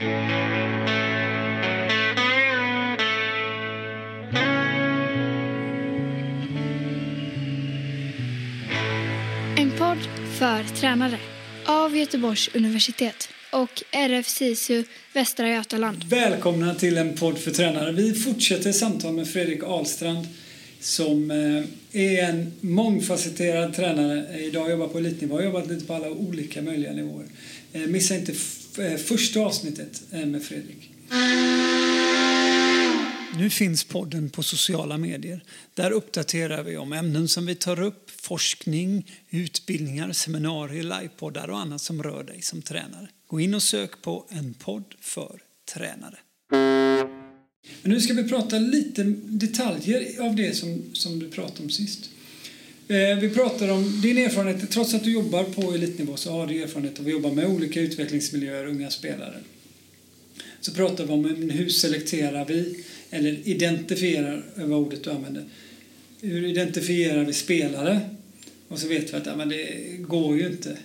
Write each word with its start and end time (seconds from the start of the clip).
En 0.00 0.06
podd 9.78 9.98
för 10.38 10.76
tränare 10.76 11.18
av 11.66 11.96
Göteborgs 11.96 12.50
universitet 12.54 13.28
och 13.52 13.82
RF 13.90 14.28
SISU 14.28 14.84
Västra 15.12 15.48
Götaland. 15.48 16.04
Välkomna 16.04 16.74
till 16.74 16.98
en 16.98 17.16
podd 17.16 17.38
för 17.38 17.50
tränare. 17.50 17.92
Vi 17.92 18.14
fortsätter 18.14 18.72
samtal 18.72 19.12
med 19.12 19.28
Fredrik 19.28 19.62
Ahlstrand 19.62 20.26
som 20.80 21.30
eh, 21.30 21.64
är 22.02 22.24
en 22.24 22.52
mångfacetterad 22.60 23.74
tränare. 23.74 24.40
Idag 24.40 24.70
jobbar 24.70 24.88
på 24.88 24.98
elitnivå, 24.98 25.34
har 25.34 25.42
jobbat 25.42 25.68
lite 25.68 25.84
på 25.84 25.94
alla 25.94 26.10
olika 26.10 26.62
möjliga 26.62 26.92
nivåer. 26.92 27.26
Eh, 27.72 27.80
missa 27.80 28.16
inte 28.16 28.32
Eh, 28.78 28.96
första 28.96 29.40
avsnittet 29.40 30.02
eh, 30.12 30.26
med 30.26 30.42
Fredrik. 30.42 30.90
Nu 33.38 33.50
finns 33.50 33.84
podden 33.84 34.30
på 34.30 34.42
sociala 34.42 34.98
medier. 34.98 35.44
Där 35.74 35.90
uppdaterar 35.90 36.62
vi 36.62 36.76
om 36.76 36.92
ämnen 36.92 37.28
som 37.28 37.46
vi 37.46 37.54
tar 37.54 37.82
upp, 37.82 38.10
forskning, 38.10 39.10
utbildningar, 39.30 40.12
seminarier, 40.12 40.82
livepoddar 40.82 41.48
och 41.48 41.58
annat 41.58 41.80
som 41.80 42.02
rör 42.02 42.24
dig 42.24 42.42
som 42.42 42.62
tränare. 42.62 43.08
Gå 43.26 43.40
in 43.40 43.54
och 43.54 43.62
sök 43.62 44.02
på 44.02 44.26
en 44.28 44.54
podd 44.54 44.94
för 45.00 45.40
tränare. 45.74 46.18
Men 47.82 47.92
nu 47.92 48.00
ska 48.00 48.14
vi 48.14 48.28
prata 48.28 48.58
lite 48.58 49.02
detaljer 49.24 50.20
av 50.20 50.36
det 50.36 50.56
som, 50.56 50.82
som 50.92 51.18
du 51.18 51.30
pratade 51.30 51.62
om 51.62 51.70
sist. 51.70 52.10
Eh, 52.90 53.18
vi 53.18 53.30
pratar 53.30 53.68
om 53.68 54.00
din 54.00 54.18
erfarenhet, 54.18 54.70
trots 54.70 54.94
att 54.94 55.04
du 55.04 55.12
jobbar 55.12 55.44
på 55.44 55.72
elitnivå 55.72 56.16
så 56.16 56.30
har 56.32 56.46
du 56.46 56.62
erfarenhet 56.62 57.00
av 57.00 57.06
att 57.06 57.12
jobba 57.12 57.32
med 57.32 57.46
olika 57.46 57.80
utvecklingsmiljöer, 57.80 58.66
unga 58.66 58.90
spelare. 58.90 59.34
Så 60.60 60.72
pratar 60.72 61.04
vi 61.04 61.12
om 61.12 61.24
eh, 61.24 61.56
hur 61.56 61.68
selekterar 61.68 62.44
vi, 62.44 62.84
eller 63.10 63.48
identifierar, 63.48 64.44
eh, 64.56 64.64
var 64.64 64.76
ordet 64.76 65.04
du 65.04 65.10
använder. 65.10 65.44
Hur 66.20 66.44
identifierar 66.44 67.24
vi 67.24 67.32
spelare? 67.32 68.00
Och 68.68 68.78
så 68.78 68.88
vet 68.88 69.12
vi 69.12 69.16
att 69.16 69.26
ja, 69.26 69.36
men 69.36 69.48
det 69.48 69.96
går 69.98 70.38
ju 70.38 70.46
inte. 70.46 70.78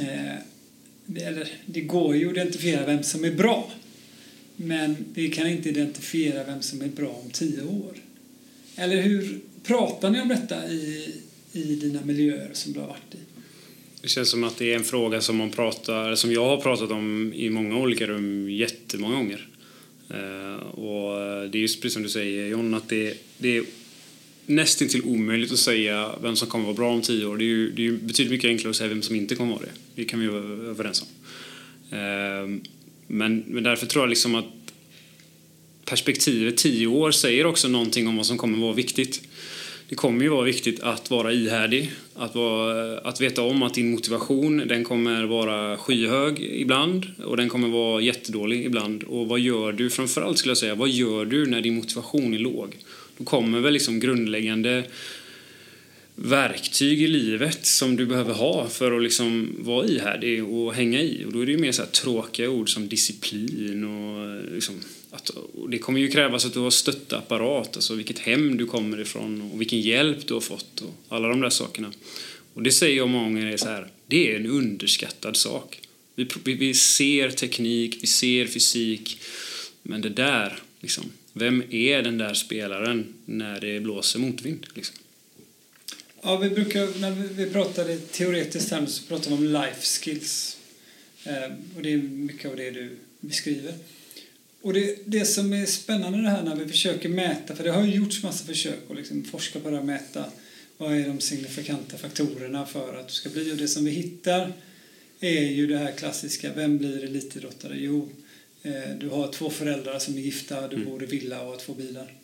Eh, 0.00 1.26
eller 1.26 1.48
det 1.66 1.80
går 1.80 2.16
ju 2.16 2.26
att 2.26 2.36
identifiera 2.36 2.86
vem 2.86 3.02
som 3.02 3.24
är 3.24 3.32
bra. 3.32 3.72
Men 4.56 4.96
vi 5.14 5.28
kan 5.28 5.46
inte 5.46 5.68
identifiera 5.68 6.44
vem 6.44 6.62
som 6.62 6.82
är 6.82 6.88
bra 6.88 7.20
om 7.24 7.30
tio 7.30 7.62
år. 7.62 7.96
Eller 8.76 9.02
hur 9.02 9.40
pratar 9.66 10.10
ni 10.10 10.20
om 10.20 10.28
detta 10.28 10.68
i, 10.68 11.14
i 11.52 11.62
dina 11.62 12.00
miljöer 12.04 12.50
som 12.52 12.72
du 12.72 12.80
har 12.80 12.86
varit 12.86 13.14
i? 13.14 13.18
Det 14.02 14.08
känns 14.08 14.30
som 14.30 14.44
att 14.44 14.56
det 14.56 14.72
är 14.72 14.76
en 14.76 14.84
fråga 14.84 15.20
som, 15.20 15.36
man 15.36 15.50
pratar, 15.50 16.14
som 16.14 16.32
jag 16.32 16.44
har 16.44 16.56
pratat 16.56 16.90
om 16.90 17.32
i 17.32 17.50
många 17.50 17.76
olika 17.76 18.06
rum 18.06 18.50
jättemånga 18.50 19.16
gånger. 19.16 19.48
Eh, 20.10 20.66
och 20.66 21.18
det 21.50 21.58
är 21.58 21.60
just 21.60 21.82
precis 21.82 21.94
som 21.94 22.02
du 22.02 22.08
säger 22.08 22.46
John, 22.46 22.74
att 22.74 22.88
det, 22.88 23.14
det 23.38 23.56
är 23.56 23.64
nästintill 24.46 25.02
omöjligt 25.02 25.52
att 25.52 25.58
säga 25.58 26.10
vem 26.22 26.36
som 26.36 26.48
kommer 26.48 26.64
vara 26.64 26.74
bra 26.74 26.92
om 26.92 27.02
tio 27.02 27.26
år. 27.26 27.36
Det 27.36 27.44
är 27.44 27.46
ju, 27.46 27.70
det 27.70 27.86
är 27.86 27.92
betydligt 27.92 28.32
mycket 28.32 28.48
enklare 28.48 28.70
att 28.70 28.76
säga 28.76 28.88
vem 28.88 29.02
som 29.02 29.16
inte 29.16 29.34
kommer 29.34 29.52
vara 29.52 29.62
det. 29.62 29.72
Det 29.94 30.04
kan 30.04 30.20
vi 30.20 30.26
vara 30.26 30.42
överens 30.42 31.02
om. 31.02 31.08
Eh, 31.98 32.60
men, 33.06 33.44
men 33.46 33.62
därför 33.62 33.86
tror 33.86 34.02
jag 34.02 34.08
liksom 34.08 34.34
att 34.34 34.65
perspektivet 35.86 36.56
tio 36.56 36.86
år 36.86 37.10
säger 37.10 37.46
också 37.46 37.68
någonting 37.68 38.08
om 38.08 38.16
vad 38.16 38.26
som 38.26 38.38
kommer 38.38 38.58
vara 38.58 38.72
viktigt. 38.72 39.22
Det 39.88 39.94
kommer 39.94 40.22
ju 40.22 40.28
vara 40.28 40.44
viktigt 40.44 40.80
att 40.80 41.10
vara 41.10 41.32
ihärdig, 41.32 41.92
att, 42.14 42.34
vara, 42.34 42.98
att 42.98 43.20
veta 43.20 43.42
om 43.42 43.62
att 43.62 43.74
din 43.74 43.90
motivation 43.90 44.62
den 44.68 44.84
kommer 44.84 45.24
vara 45.24 45.76
skyhög 45.76 46.40
ibland 46.40 47.06
och 47.24 47.36
den 47.36 47.48
kommer 47.48 47.68
vara 47.68 48.00
jättedålig 48.00 48.66
ibland. 48.66 49.02
Och 49.02 49.28
vad 49.28 49.40
gör 49.40 49.72
du, 49.72 49.90
framförallt 49.90 50.38
skulle 50.38 50.50
jag 50.50 50.58
säga, 50.58 50.74
vad 50.74 50.88
gör 50.88 51.24
du 51.24 51.46
när 51.46 51.60
din 51.60 51.74
motivation 51.74 52.34
är 52.34 52.38
låg? 52.38 52.76
Då 53.18 53.24
kommer 53.24 53.60
väl 53.60 53.72
liksom 53.72 54.00
grundläggande 54.00 54.84
verktyg 56.14 57.02
i 57.02 57.06
livet 57.06 57.66
som 57.66 57.96
du 57.96 58.06
behöver 58.06 58.34
ha 58.34 58.68
för 58.68 58.96
att 58.96 59.02
liksom 59.02 59.56
vara 59.58 59.86
ihärdig 59.86 60.44
och 60.44 60.74
hänga 60.74 61.02
i. 61.02 61.24
Och 61.26 61.32
då 61.32 61.40
är 61.40 61.46
det 61.46 61.52
ju 61.52 61.58
mer 61.58 61.72
så 61.72 61.82
tråkiga 61.86 62.50
ord 62.50 62.74
som 62.74 62.88
disciplin 62.88 63.84
och 63.84 64.52
liksom 64.54 64.74
att, 65.16 65.28
och 65.28 65.70
det 65.70 65.78
kommer 65.78 66.00
ju 66.00 66.08
krävas 66.08 66.44
att 66.44 66.54
du 66.54 66.60
har 66.60 66.70
stötteapparat, 66.70 67.76
alltså 67.76 67.94
vilket 67.94 68.18
hem 68.18 68.56
du 68.56 68.66
kommer 68.66 69.00
ifrån 69.00 69.50
och 69.52 69.60
vilken 69.60 69.80
hjälp 69.80 70.26
du 70.26 70.34
har 70.34 70.40
fått 70.40 70.80
och 70.80 70.94
alla 71.08 71.28
de 71.28 71.40
där 71.40 71.50
sakerna. 71.50 71.92
Och 72.54 72.62
det 72.62 72.70
säger 72.70 72.96
jag 72.96 73.08
många 73.08 73.24
gånger 73.24 73.46
är 73.46 73.56
så 73.56 73.68
här, 73.68 73.88
det 74.06 74.32
är 74.32 74.36
en 74.36 74.46
underskattad 74.46 75.36
sak. 75.36 75.80
Vi, 76.14 76.28
vi 76.44 76.74
ser 76.74 77.30
teknik, 77.30 77.98
vi 78.02 78.06
ser 78.06 78.46
fysik, 78.46 79.20
men 79.82 80.00
det 80.00 80.08
där, 80.08 80.58
liksom, 80.80 81.04
vem 81.32 81.62
är 81.70 82.02
den 82.02 82.18
där 82.18 82.34
spelaren 82.34 83.14
när 83.24 83.60
det 83.60 83.80
blåser 83.80 84.18
motvind? 84.18 84.66
Liksom? 84.74 84.96
Ja, 86.22 86.36
vi 86.36 86.50
brukar, 86.50 87.00
när 87.00 87.10
vi 87.10 87.50
pratar 87.50 87.90
i 87.90 87.98
teoretiskt 87.98 88.68
term, 88.68 88.86
så 88.86 89.02
pratar 89.02 89.30
vi 89.30 89.36
om 89.36 89.44
life 89.44 89.82
skills. 89.82 90.56
Eh, 91.24 91.52
och 91.76 91.82
det 91.82 91.92
är 91.92 91.96
mycket 91.96 92.50
av 92.50 92.56
det 92.56 92.70
du 92.70 92.96
beskriver. 93.20 93.74
Och 94.66 94.72
det, 94.72 94.98
det 95.04 95.24
som 95.24 95.52
är 95.52 95.66
spännande 95.66 96.22
det 96.22 96.28
här 96.28 96.42
när 96.42 96.56
vi 96.56 96.68
försöker 96.68 97.08
mäta, 97.08 97.56
för 97.56 97.64
det 97.64 97.70
har 97.70 97.84
ju 97.84 97.94
gjorts 97.94 98.22
massa 98.22 98.44
försök 98.44 98.78
att 98.90 98.96
liksom 98.96 99.24
forska 99.24 99.60
på 99.60 99.70
det 99.70 99.78
och 99.78 99.84
mäta 99.84 100.24
vad 100.76 100.92
är 100.92 101.08
de 101.08 101.20
signifikanta 101.20 101.96
faktorerna 101.96 102.66
för 102.66 103.00
att 103.00 103.08
du 103.08 103.14
ska 103.14 103.28
bli. 103.28 103.52
Och 103.52 103.56
det 103.56 103.68
som 103.68 103.84
vi 103.84 103.90
hittar 103.90 104.52
är 105.20 105.42
ju 105.42 105.66
det 105.66 105.78
här 105.78 105.92
klassiska, 105.92 106.52
vem 106.54 106.78
blir 106.78 107.04
elitidrottare? 107.04 107.76
Jo, 107.78 108.08
eh, 108.62 108.90
du 109.00 109.08
har 109.08 109.32
två 109.32 109.50
föräldrar 109.50 109.98
som 109.98 110.14
är 110.14 110.20
gifta, 110.20 110.68
du 110.68 110.76
mm. 110.76 110.88
bor 110.88 111.02
i 111.02 111.06
villa 111.06 111.42
och 111.42 111.48
har 111.48 111.56
två 111.56 111.74
bilar. 111.74 112.14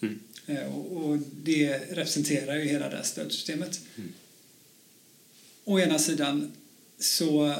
Mm. 0.00 0.20
Eh, 0.46 0.74
och, 0.74 1.04
och, 1.04 1.18
det 1.42 1.78
representerar 1.90 2.56
ju 2.56 2.64
hela 2.64 2.88
det 2.88 2.96
här 2.96 3.02
stödsystemet. 3.02 3.80
Mm. 3.96 4.12
Å 5.64 5.80
ena 5.80 5.98
sidan 5.98 6.52
så 6.98 7.54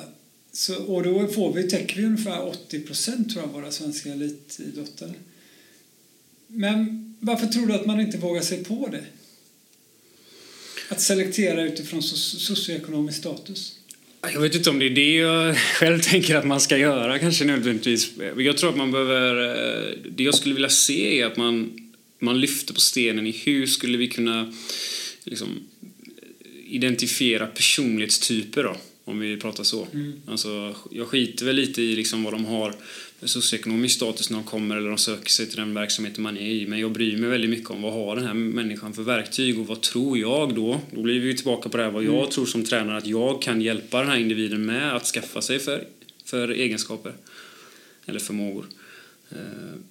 så, 0.53 0.77
och 0.77 1.03
då 1.03 1.29
får 1.29 1.53
vi, 1.53 1.69
täcker 1.69 1.97
vi 1.97 2.05
ungefär 2.05 2.47
80 2.47 2.81
procent 2.81 3.31
tror 3.31 3.45
jag, 3.45 3.53
våra 3.53 3.71
svenska 3.71 4.13
elitidrottare. 4.13 5.13
Men 6.47 7.15
varför 7.21 7.47
tror 7.47 7.67
du 7.67 7.75
att 7.75 7.87
man 7.87 8.01
inte 8.01 8.19
vågar 8.19 8.43
sig 8.43 8.65
på 8.65 8.89
det? 8.93 9.05
Att 10.89 11.01
selektera 11.01 11.63
utifrån 11.63 12.03
socioekonomisk 12.03 13.19
status? 13.19 13.79
Jag 14.33 14.41
vet 14.41 14.55
inte 14.55 14.71
om 14.71 14.79
det 14.79 14.87
är 14.87 14.91
det 14.91 15.15
jag 15.15 15.57
själv 15.79 16.01
tänker 16.01 16.37
att 16.37 16.47
man 16.47 16.61
ska 16.61 16.79
göra 16.79 17.19
kanske 17.19 17.45
nödvändigtvis. 17.45 18.11
Jag 18.37 18.57
tror 18.57 18.71
att 18.71 18.77
man 18.77 18.91
behöver... 18.91 19.49
Eh, 19.91 19.97
det 20.11 20.25
jag 20.25 20.35
skulle 20.35 20.55
vilja 20.55 20.69
se 20.69 21.21
är 21.21 21.27
att 21.27 21.37
man, 21.37 21.79
man 22.19 22.41
lyfter 22.41 22.75
på 22.75 22.81
stenen 22.81 23.27
i 23.27 23.31
hur 23.31 23.67
skulle 23.67 23.99
vi 23.99 24.09
kunna 24.09 24.55
liksom, 25.25 25.49
identifiera 26.65 27.47
personlighetstyper 27.47 28.65
då? 28.65 28.77
Om 29.05 29.19
vi 29.19 29.37
pratar 29.37 29.65
så. 29.65 29.87
Mm. 29.93 30.13
Alltså, 30.27 30.75
jag 30.91 31.09
skiter 31.09 31.47
väl 31.47 31.57
lite 31.57 31.83
i 31.83 31.97
liksom 31.97 32.25
vad 32.25 32.33
de 32.33 32.45
har 32.45 32.75
för 33.21 33.27
socioekonomisk 33.27 33.97
status 33.97 34.31
när 34.31 34.39
de 34.39 34.45
kommer 34.45 34.77
eller 34.77 34.89
de 34.89 34.99
söker 34.99 35.31
sig 35.31 35.47
till 35.47 35.57
den 35.57 35.75
verksamheten 35.75 36.23
man 36.23 36.37
är 36.37 36.51
i. 36.51 36.67
Men 36.67 36.79
jag 36.79 36.93
bryr 36.93 37.17
mig 37.17 37.31
väldigt 37.31 37.51
mycket 37.51 37.71
om 37.71 37.83
vad 37.83 37.93
har 37.93 38.17
den 38.17 38.27
här 38.27 38.35
människan 38.35 38.93
för 38.93 39.03
verktyg 39.03 39.59
och 39.59 39.67
vad 39.67 39.81
tror 39.81 40.19
jag 40.19 40.55
då? 40.55 40.81
Då 40.91 41.03
blir 41.03 41.21
vi 41.21 41.37
tillbaka 41.37 41.69
på 41.69 41.77
det 41.77 41.83
här 41.83 41.91
vad 41.91 42.05
jag 42.05 42.19
mm. 42.19 42.31
tror 42.31 42.47
som 42.47 42.65
tränare 42.65 42.97
att 42.97 43.07
jag 43.07 43.43
kan 43.43 43.63
hjälpa 43.63 44.01
den 44.01 44.09
här 44.09 44.17
individen 44.17 44.67
med 44.67 44.97
att 44.97 45.07
skaffa 45.07 45.43
sig 45.43 45.59
för, 45.59 45.85
för 46.25 46.49
egenskaper 46.49 47.13
eller 48.07 48.21
förmågor. 48.21 48.67
Eh, 49.31 49.37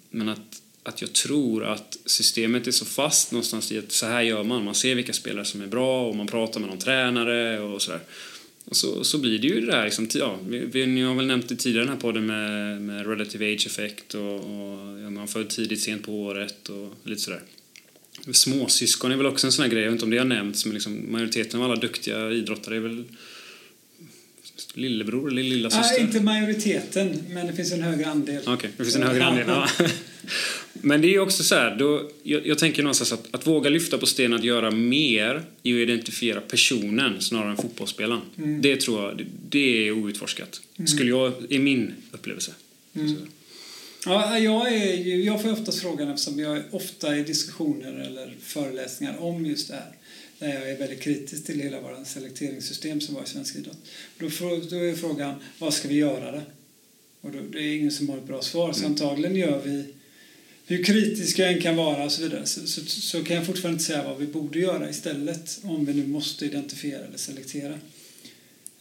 men 0.09 0.29
att, 0.29 0.61
att 0.83 1.01
jag 1.01 1.13
tror 1.13 1.63
att 1.63 1.97
systemet 2.05 2.67
är 2.67 2.71
så 2.71 2.85
fast 2.85 3.31
någonstans 3.31 3.71
i 3.71 3.77
att 3.77 3.91
så 3.91 4.05
här 4.05 4.21
gör 4.21 4.43
man. 4.43 4.65
Man 4.65 4.75
ser 4.75 4.95
vilka 4.95 5.13
spelare 5.13 5.45
som 5.45 5.61
är 5.61 5.67
bra 5.67 6.07
och 6.07 6.15
man 6.15 6.27
pratar 6.27 6.59
med 6.59 6.69
någon 6.69 6.77
tränare 6.77 7.59
och 7.59 7.81
sådär. 7.81 7.99
Och 8.71 8.77
så, 8.77 9.03
så 9.03 9.17
blir 9.17 9.39
det 9.39 9.47
ju 9.47 9.61
det 9.61 9.71
där, 9.71 9.85
liksom, 9.85 10.07
ja, 10.13 10.39
vi, 10.47 10.85
ni 10.85 11.01
har 11.01 11.15
väl 11.15 11.25
nämnt 11.25 11.49
det 11.49 11.55
tidigare 11.55 11.85
den 11.85 11.93
här 11.93 12.01
podden 12.01 12.25
med, 12.25 12.81
med 12.81 13.07
relative 13.07 13.53
age 13.53 13.65
effect 13.67 14.13
och, 14.13 14.35
och 14.35 14.99
ja, 14.99 15.09
man 15.09 15.27
född 15.27 15.49
tidigt, 15.49 15.81
sent 15.81 16.05
på 16.05 16.11
året 16.21 16.69
och 16.69 16.93
lite 17.03 17.21
sådär. 17.21 17.41
Småsyskon 18.31 19.11
är 19.11 19.15
väl 19.15 19.25
också 19.25 19.47
en 19.47 19.51
sån 19.51 19.63
här 19.63 19.69
grej, 19.69 19.83
jag 19.83 19.91
vet 19.91 19.95
inte 19.95 20.05
om 20.05 20.11
det 20.11 20.17
har 20.17 20.25
nämnts, 20.25 20.65
men 20.65 20.73
liksom, 20.73 21.11
majoriteten 21.11 21.59
av 21.61 21.71
alla 21.71 21.81
duktiga 21.81 22.31
idrottare 22.31 22.75
är 22.75 22.79
väl 22.79 23.03
lillebror 24.73 25.31
eller 25.31 25.43
lilla 25.43 25.69
syster? 25.69 25.89
Nej, 25.91 26.01
inte 26.01 26.19
majoriteten, 26.21 27.23
men 27.29 27.47
det 27.47 27.53
finns 27.53 27.71
en 27.71 27.81
högre 27.81 28.05
andel. 28.05 28.41
Okej, 28.41 28.53
okay, 28.53 28.69
det 28.77 28.83
finns 28.83 28.95
en 28.95 29.03
högre 29.03 29.25
andel. 29.25 29.45
Ja. 29.47 29.67
Men 30.81 31.01
det 31.01 31.15
är 31.15 31.19
också 31.19 31.43
så 31.43 31.55
här, 31.55 31.75
då, 31.75 32.09
jag, 32.23 32.47
jag, 32.47 32.57
tänker 32.57 32.83
någonstans 32.83 33.11
att, 33.11 33.27
att 33.31 33.47
våga 33.47 33.69
lyfta 33.69 33.97
på 33.97 34.05
stenen 34.05 34.39
att 34.39 34.45
göra 34.45 34.71
mer 34.71 35.43
i 35.63 35.73
att 35.73 35.89
identifiera 35.89 36.41
personen 36.41 37.21
snarare 37.21 37.51
än 37.51 37.57
fotbollsspelaren. 37.57 38.21
Mm. 38.37 38.61
Det 38.61 38.81
tror 38.81 39.03
jag, 39.03 39.17
det, 39.17 39.25
det 39.49 39.87
är 39.87 39.91
outforskat. 39.91 40.61
Mm. 40.77 40.87
Skulle 40.87 41.09
jag, 41.09 41.33
i 41.49 41.59
min 41.59 41.93
upplevelse. 42.11 42.51
Mm. 42.93 43.15
Ja, 44.05 44.39
jag, 44.39 44.73
är 44.73 44.95
ju, 44.95 45.23
jag 45.23 45.41
får 45.41 45.51
oftast 45.51 45.81
frågan 45.81 46.07
eftersom 46.07 46.39
jag 46.39 46.57
är 46.57 46.63
ofta 46.71 47.17
i 47.17 47.23
diskussioner 47.23 47.93
eller 47.93 48.35
föreläsningar 48.41 49.17
om 49.19 49.45
just 49.45 49.67
det 49.67 49.73
här. 49.73 49.91
Där 50.39 50.53
jag 50.53 50.71
är 50.71 50.77
väldigt 50.77 51.01
kritisk 51.01 51.45
till 51.45 51.59
hela 51.59 51.81
vårt 51.81 52.07
selekteringssystem 52.07 53.01
som 53.01 53.15
var 53.15 53.23
i 53.23 53.27
svensk 53.27 53.55
idrott. 53.55 53.77
Då, 54.17 54.27
då 54.69 54.75
är 54.75 54.95
frågan, 54.95 55.35
vad 55.59 55.73
ska 55.73 55.87
vi 55.87 55.95
göra 55.95 56.31
det? 56.31 56.41
Och 57.21 57.31
då, 57.31 57.39
det 57.51 57.59
är 57.59 57.75
ingen 57.75 57.91
som 57.91 58.09
har 58.09 58.17
ett 58.17 58.27
bra 58.27 58.41
svar. 58.41 58.73
Så 58.73 58.85
antagligen 58.85 59.35
gör 59.35 59.61
vi, 59.65 59.83
hur 60.65 60.83
kritiska 60.83 61.43
jag 61.43 61.53
än 61.53 61.61
kan 61.61 61.75
vara 61.75 62.03
och 62.03 62.11
så 62.11 62.21
vidare, 62.21 62.45
så, 62.45 62.67
så, 62.67 62.85
så 62.85 63.23
kan 63.23 63.35
jag 63.35 63.45
fortfarande 63.45 63.75
inte 63.75 63.83
säga 63.83 64.03
vad 64.03 64.17
vi 64.17 64.27
borde 64.27 64.59
göra 64.59 64.89
istället 64.89 65.59
om 65.63 65.85
vi 65.85 65.93
nu 65.93 66.07
måste 66.07 66.45
identifiera 66.45 67.05
eller 67.05 67.17
selektera. 67.17 67.79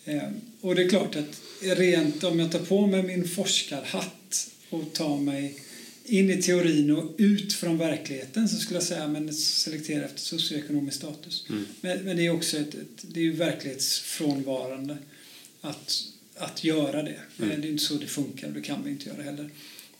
Eh, 0.04 0.28
och 0.60 0.74
det 0.74 0.82
är 0.82 0.88
klart 0.88 1.16
att 1.16 1.40
rent 1.60 2.24
om 2.24 2.38
jag 2.38 2.52
tar 2.52 2.58
på 2.58 2.86
mig 2.86 3.02
min 3.02 3.28
forskarhatt 3.28 4.50
och 4.70 4.92
tar 4.92 5.16
mig 5.16 5.58
in 6.04 6.30
i 6.30 6.42
teorin 6.42 6.90
och 6.90 7.14
ut 7.18 7.52
från 7.52 7.78
verkligheten 7.78 8.48
så 8.48 8.56
skulle 8.56 8.76
jag 8.76 8.86
säga 8.86 9.08
men 9.08 9.34
selektera 9.34 10.04
efter 10.04 10.20
socioekonomisk 10.20 10.96
status. 10.96 11.44
Mm. 11.48 11.66
Men, 11.80 11.98
men 11.98 12.16
det 12.16 12.26
är 12.26 12.30
också 12.30 12.56
ett, 12.56 12.74
ett, 12.74 13.02
det 13.02 13.20
är 13.20 13.24
ju 13.24 13.32
verklighetsfrånvarande 13.32 14.96
att, 15.60 16.04
att 16.36 16.64
göra 16.64 17.02
det. 17.02 17.20
Mm. 17.38 17.60
Det 17.60 17.68
är 17.68 17.70
inte 17.70 17.84
så 17.84 17.94
det 17.94 18.06
funkar 18.06 18.48
och 18.48 18.54
det 18.54 18.60
kan 18.60 18.84
vi 18.84 18.90
inte 18.90 19.08
göra 19.08 19.22
heller. 19.22 19.50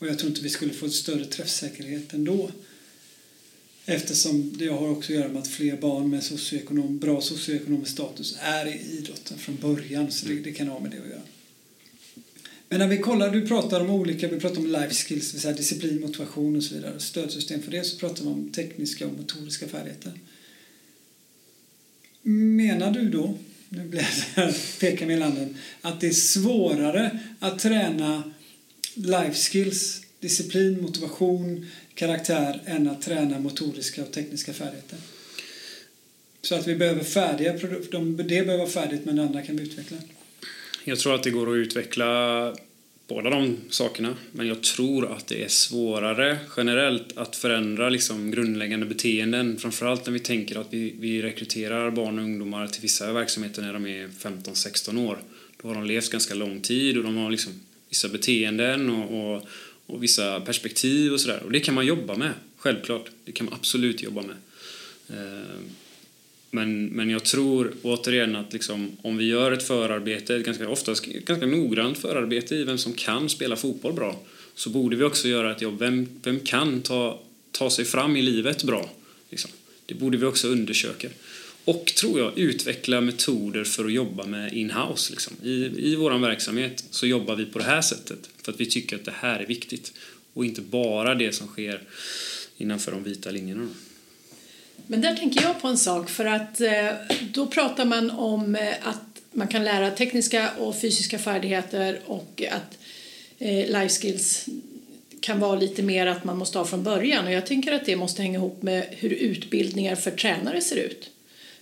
Och 0.01 0.07
jag 0.07 0.19
tror 0.19 0.31
inte 0.31 0.43
vi 0.43 0.51
skulle 0.51 0.73
få 0.73 0.91
större 0.91 1.25
träffsäkerhet 1.25 2.13
ändå. 2.13 2.51
Eftersom 3.87 4.53
det 4.57 4.69
har 4.69 4.89
också 4.89 5.13
att 5.13 5.19
göra 5.19 5.29
med 5.29 5.43
att 5.43 5.49
fler 5.49 5.77
barn 5.77 6.11
med 6.11 6.25
socioekonom, 6.25 6.99
bra 6.99 7.21
socioekonomisk 7.21 7.93
status 7.93 8.37
är 8.41 8.67
i 8.67 8.99
idrotten 8.99 9.39
från 9.39 9.57
början. 9.57 10.13
Så 10.13 10.27
det, 10.27 10.35
det 10.35 10.53
kan 10.53 10.69
ha 10.69 10.81
med 10.81 10.91
det 10.91 10.99
att 10.99 11.09
göra. 11.09 11.23
Men 12.69 12.79
när 12.79 12.89
vi 12.89 12.99
kollar, 12.99 13.31
du 13.31 13.47
pratar 13.47 13.81
om 13.81 13.91
olika, 13.91 14.29
vi 14.29 14.41
pratar 14.41 14.59
om 14.59 14.67
life 14.67 14.95
skills, 14.95 15.29
det 15.29 15.35
vill 15.35 15.43
säga 15.43 15.55
disciplin, 15.55 16.01
motivation 16.01 16.57
och 16.57 16.65
så 16.65 16.75
vidare. 16.75 17.01
Stödsystem 17.01 17.63
för 17.63 17.71
det, 17.71 17.85
så 17.85 17.99
pratar 17.99 18.25
vi 18.25 18.31
om 18.31 18.53
tekniska 18.53 19.07
och 19.07 19.13
motoriska 19.13 19.69
färdigheter. 19.69 20.13
Menar 22.23 22.91
du 22.91 23.09
då, 23.09 23.39
nu 23.69 23.89
blir 23.89 24.01
jag 24.01 24.13
så 24.13 24.25
här, 24.41 24.57
pekar 24.81 25.07
med 25.07 25.19
landen, 25.19 25.57
att 25.81 26.01
det 26.01 26.07
är 26.07 26.13
svårare 26.13 27.19
att 27.39 27.59
träna 27.59 28.33
life 28.95 29.35
skills, 29.35 30.03
disciplin, 30.21 30.83
motivation, 30.83 31.67
karaktär 31.95 32.61
än 32.67 32.89
att 32.89 33.03
träna 33.03 33.39
motoriska 33.39 34.03
och 34.03 34.13
tekniska 34.13 34.53
färdigheter? 34.53 34.99
Så 36.43 36.55
att 36.55 36.69
vi 36.69 36.77
behöver 36.77 37.05
färdiga 37.05 37.53
produkter, 37.53 37.99
det 37.99 38.25
behöver 38.25 38.59
vara 38.59 38.69
färdigt 38.69 39.05
men 39.05 39.17
det 39.17 39.23
andra 39.23 39.43
kan 39.43 39.57
vi 39.57 39.63
utveckla. 39.63 39.97
Jag 40.85 40.99
tror 40.99 41.15
att 41.15 41.23
det 41.23 41.31
går 41.31 41.53
att 41.53 41.57
utveckla 41.57 42.55
båda 43.11 43.31
de 43.31 43.57
sakerna. 43.71 44.17
Men 44.33 44.47
jag 44.47 44.63
tror 44.63 45.13
att 45.13 45.27
det 45.27 45.45
är 45.45 45.49
svårare 45.49 46.39
generellt 46.57 47.19
att 47.19 47.37
förändra 47.37 47.89
liksom 47.89 48.31
grundläggande 48.31 48.87
beteenden. 48.87 49.57
Framförallt 49.57 50.07
när 50.07 50.13
vi 50.13 50.19
tänker 50.19 50.61
att 50.61 50.67
vi, 50.71 50.95
vi 50.99 51.23
rekryterar 51.23 51.91
barn 51.91 52.19
och 52.19 52.25
ungdomar 52.25 52.67
till 52.67 52.83
vissa 52.83 53.13
verksamheter 53.13 53.63
när 53.63 53.73
de 53.73 53.87
är 53.87 54.09
15-16 54.09 55.09
år. 55.09 55.19
Då 55.63 55.69
har 55.69 55.75
de 55.75 55.85
levt 55.85 56.11
ganska 56.11 56.35
lång 56.35 56.61
tid 56.61 56.97
och 56.97 57.05
de 57.05 57.17
har 57.17 57.31
liksom 57.31 57.53
vissa 57.91 58.09
beteenden 58.09 58.91
och, 58.91 59.35
och, 59.35 59.43
och 59.87 60.03
vissa 60.03 60.41
perspektiv 60.41 61.13
och 61.13 61.21
sådär. 61.21 61.43
Och 61.45 61.53
det 61.53 61.61
kan 61.61 61.75
man 61.75 61.87
jobba 61.87 62.17
med, 62.17 62.33
självklart. 62.57 63.11
Det 63.25 63.33
kan 63.33 63.45
man 63.45 63.55
absolut 63.55 64.03
jobba 64.03 64.23
med. 64.23 64.37
Eh, 65.09 65.61
men, 66.51 66.87
men 66.87 67.11
jag 67.11 67.25
tror 67.25 67.73
återigen 67.83 68.37
att 68.37 68.53
liksom, 68.53 68.97
om 69.03 69.17
vi 69.17 69.25
gör 69.25 69.53
ett 69.53 69.63
förarbete, 69.63 70.37
ett 70.37 70.47
ganska, 70.47 70.69
oftast 70.69 71.05
ganska 71.05 71.47
noggrant 71.47 71.99
förarbete 71.99 72.55
i 72.55 72.65
vem 72.65 72.79
som 72.79 72.93
kan 72.93 73.29
spela 73.29 73.57
fotboll 73.57 73.93
bra, 73.93 74.21
så 74.55 74.71
borde 74.71 74.97
vi 74.97 75.05
också 75.05 75.29
göra 75.29 75.53
ett 75.53 75.63
jobb. 75.63 75.79
Vem, 75.79 76.09
vem 76.23 76.41
kan 76.41 76.83
ta, 76.83 77.21
ta 77.51 77.71
sig 77.71 77.85
fram 77.85 78.17
i 78.17 78.23
livet 78.23 78.65
bra? 78.65 78.91
Liksom. 79.31 79.51
Det 79.87 79.95
borde 79.95 80.17
vi 80.17 80.25
också 80.25 80.49
undersöka. 80.49 81.09
Och, 81.65 81.87
tror 81.87 82.21
jag, 82.21 82.39
utveckla 82.39 83.01
metoder 83.01 83.65
för 83.65 83.85
att 83.85 83.93
jobba 83.93 84.27
med 84.27 84.53
in-house. 84.53 85.11
Liksom. 85.11 85.37
I, 85.43 85.53
I 85.77 85.97
vår 85.97 86.19
verksamhet 86.19 86.85
så 86.91 87.07
jobbar 87.07 87.37
vi 87.37 87.45
på 87.45 87.59
det 87.59 87.65
här 87.65 87.83
sättet 87.83 88.31
för 88.43 88.53
att 88.53 88.61
vi 88.61 88.67
tycker 88.67 88.97
att 88.97 89.05
det 89.05 89.15
här 89.17 89.41
är 89.41 89.47
viktigt 89.47 89.93
och 90.35 90.45
inte 90.45 90.61
bara 90.61 91.15
det 91.15 91.33
som 91.33 91.47
sker 91.47 91.83
innanför 92.57 92.93
de 92.93 93.05
vita 93.05 93.31
linjerna. 93.31 93.69
Men 94.87 95.01
där 95.01 95.15
tänker 95.15 95.43
jag 95.43 95.61
på 95.61 95.69
en 95.69 95.79
sak 95.79 96.11
för 96.11 96.25
att 96.25 96.61
eh, 96.61 96.89
då 97.33 97.47
pratar 97.47 97.85
man 97.85 98.11
om 98.11 98.57
eh, 98.57 98.89
att 98.89 99.23
man 99.33 99.49
kan 99.49 99.65
lära 99.65 99.91
tekniska 99.91 100.51
och 100.59 100.81
fysiska 100.81 101.19
färdigheter 101.19 102.01
och 102.07 102.43
att 102.51 102.79
eh, 103.39 103.67
life 103.67 103.89
skills 103.89 104.47
kan 105.21 105.41
vara 105.41 105.59
lite 105.59 105.83
mer 105.83 106.07
att 106.07 106.25
man 106.25 106.39
måste 106.39 106.59
ha 106.59 106.65
från 106.65 106.83
början 106.83 107.27
och 107.27 107.33
jag 107.33 107.47
tänker 107.47 107.73
att 107.73 107.87
det 107.87 107.97
måste 107.97 108.23
hänga 108.23 108.39
ihop 108.39 108.63
med 108.63 108.87
hur 108.91 109.11
utbildningar 109.11 109.97
för 109.97 110.11
tränare 110.11 110.61
ser 110.61 110.77
ut. 110.77 111.11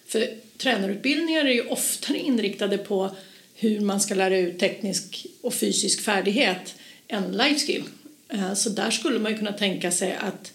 För 0.08 0.34
tränarutbildningar 0.56 1.44
är 1.44 1.52
ju 1.52 1.66
oftare 1.66 2.18
inriktade 2.18 2.78
på 2.78 3.16
hur 3.54 3.80
man 3.80 4.00
ska 4.00 4.14
lära 4.14 4.38
ut 4.38 4.58
teknisk 4.58 5.26
och 5.40 5.54
fysisk 5.54 6.00
färdighet 6.00 6.74
än 7.08 7.32
life 7.32 7.66
skill. 7.66 7.84
Eh, 8.28 8.54
så 8.54 8.70
där 8.70 8.90
skulle 8.90 9.18
man 9.18 9.32
ju 9.32 9.38
kunna 9.38 9.52
tänka 9.52 9.90
sig 9.90 10.16
att 10.20 10.52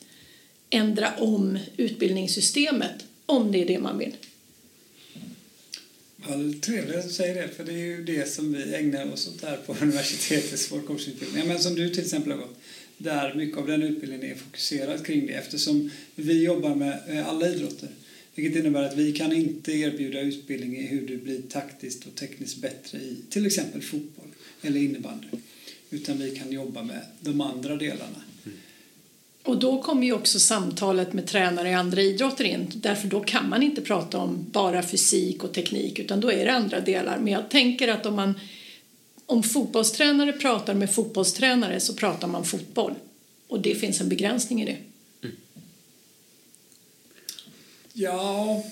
ändra 0.69 1.13
om 1.17 1.59
utbildningssystemet 1.77 3.05
om 3.25 3.51
det 3.51 3.61
är 3.61 3.65
det 3.65 3.79
man 3.79 3.97
vill. 3.97 4.15
Ja, 6.27 6.33
trevligt 6.61 6.95
att 6.95 7.07
du 7.07 7.13
säger 7.13 7.35
det, 7.41 7.47
för 7.47 7.63
det 7.63 7.71
är 7.71 7.85
ju 7.85 8.03
det 8.03 8.29
som 8.29 8.53
vi 8.53 8.75
ägnar 8.75 9.13
oss 9.13 9.27
åt 9.27 9.41
här 9.41 9.57
på 9.57 9.75
universitetets 9.81 10.67
folkcoachutbildning. 10.67 11.47
Men 11.47 11.59
som 11.59 11.75
du 11.75 11.89
till 11.89 12.03
exempel 12.03 12.31
har 12.31 12.39
gått, 12.39 12.57
där 12.97 13.33
mycket 13.33 13.57
av 13.57 13.67
den 13.67 13.83
utbildningen 13.83 14.31
är 14.31 14.35
fokuserad 14.35 15.05
kring 15.05 15.27
det 15.27 15.33
eftersom 15.33 15.91
vi 16.15 16.43
jobbar 16.43 16.75
med 16.75 16.99
eh, 17.07 17.29
alla 17.29 17.49
idrotter. 17.49 17.89
Vilket 18.35 18.59
innebär 18.59 18.83
att 18.83 18.97
vi 18.97 19.13
kan 19.13 19.33
inte 19.33 19.71
erbjuda 19.71 20.19
utbildning 20.19 20.77
i 20.77 20.87
hur 20.87 21.07
du 21.07 21.17
blir 21.17 21.41
taktiskt 21.41 22.05
och 22.05 22.15
tekniskt 22.15 22.57
bättre 22.57 22.97
i 22.97 23.17
till 23.29 23.45
exempel 23.45 23.81
fotboll 23.81 24.27
eller 24.61 24.79
innebandy. 24.79 25.27
Utan 25.89 26.17
vi 26.17 26.35
kan 26.35 26.51
jobba 26.51 26.83
med 26.83 27.01
de 27.19 27.41
andra 27.41 27.75
delarna. 27.75 28.21
Mm. 28.45 28.57
Och 29.43 29.59
då 29.59 29.81
kommer 29.81 30.05
ju 30.05 30.13
också 30.13 30.39
samtalet 30.39 31.13
med 31.13 31.27
tränare 31.27 31.69
i 31.69 31.73
andra 31.73 32.01
idrotter 32.01 32.43
in. 32.43 32.71
Därför 32.75 33.07
då 33.07 33.19
kan 33.19 33.49
man 33.49 33.63
inte 33.63 33.81
prata 33.81 34.17
om 34.17 34.45
bara 34.51 34.83
fysik 34.83 35.43
och 35.43 35.53
teknik 35.53 35.99
utan 35.99 36.19
då 36.19 36.31
är 36.31 36.45
det 36.45 36.53
andra 36.53 36.79
delar. 36.79 37.19
Men 37.19 37.33
jag 37.33 37.49
tänker 37.49 37.87
att 37.87 38.05
om 38.05 38.15
man 38.15 38.33
om 39.25 39.43
fotbollstränare 39.43 40.33
pratar 40.33 40.73
med 40.73 40.95
fotbollstränare 40.95 41.79
så 41.79 41.93
pratar 41.93 42.27
man 42.27 42.45
fotboll. 42.45 42.93
Och 43.47 43.61
det 43.61 43.75
finns 43.75 44.01
en 44.01 44.09
begränsning 44.09 44.61
i 44.61 44.65
det. 44.65 44.77
Mm. 45.21 45.35
Ja, 47.95 48.63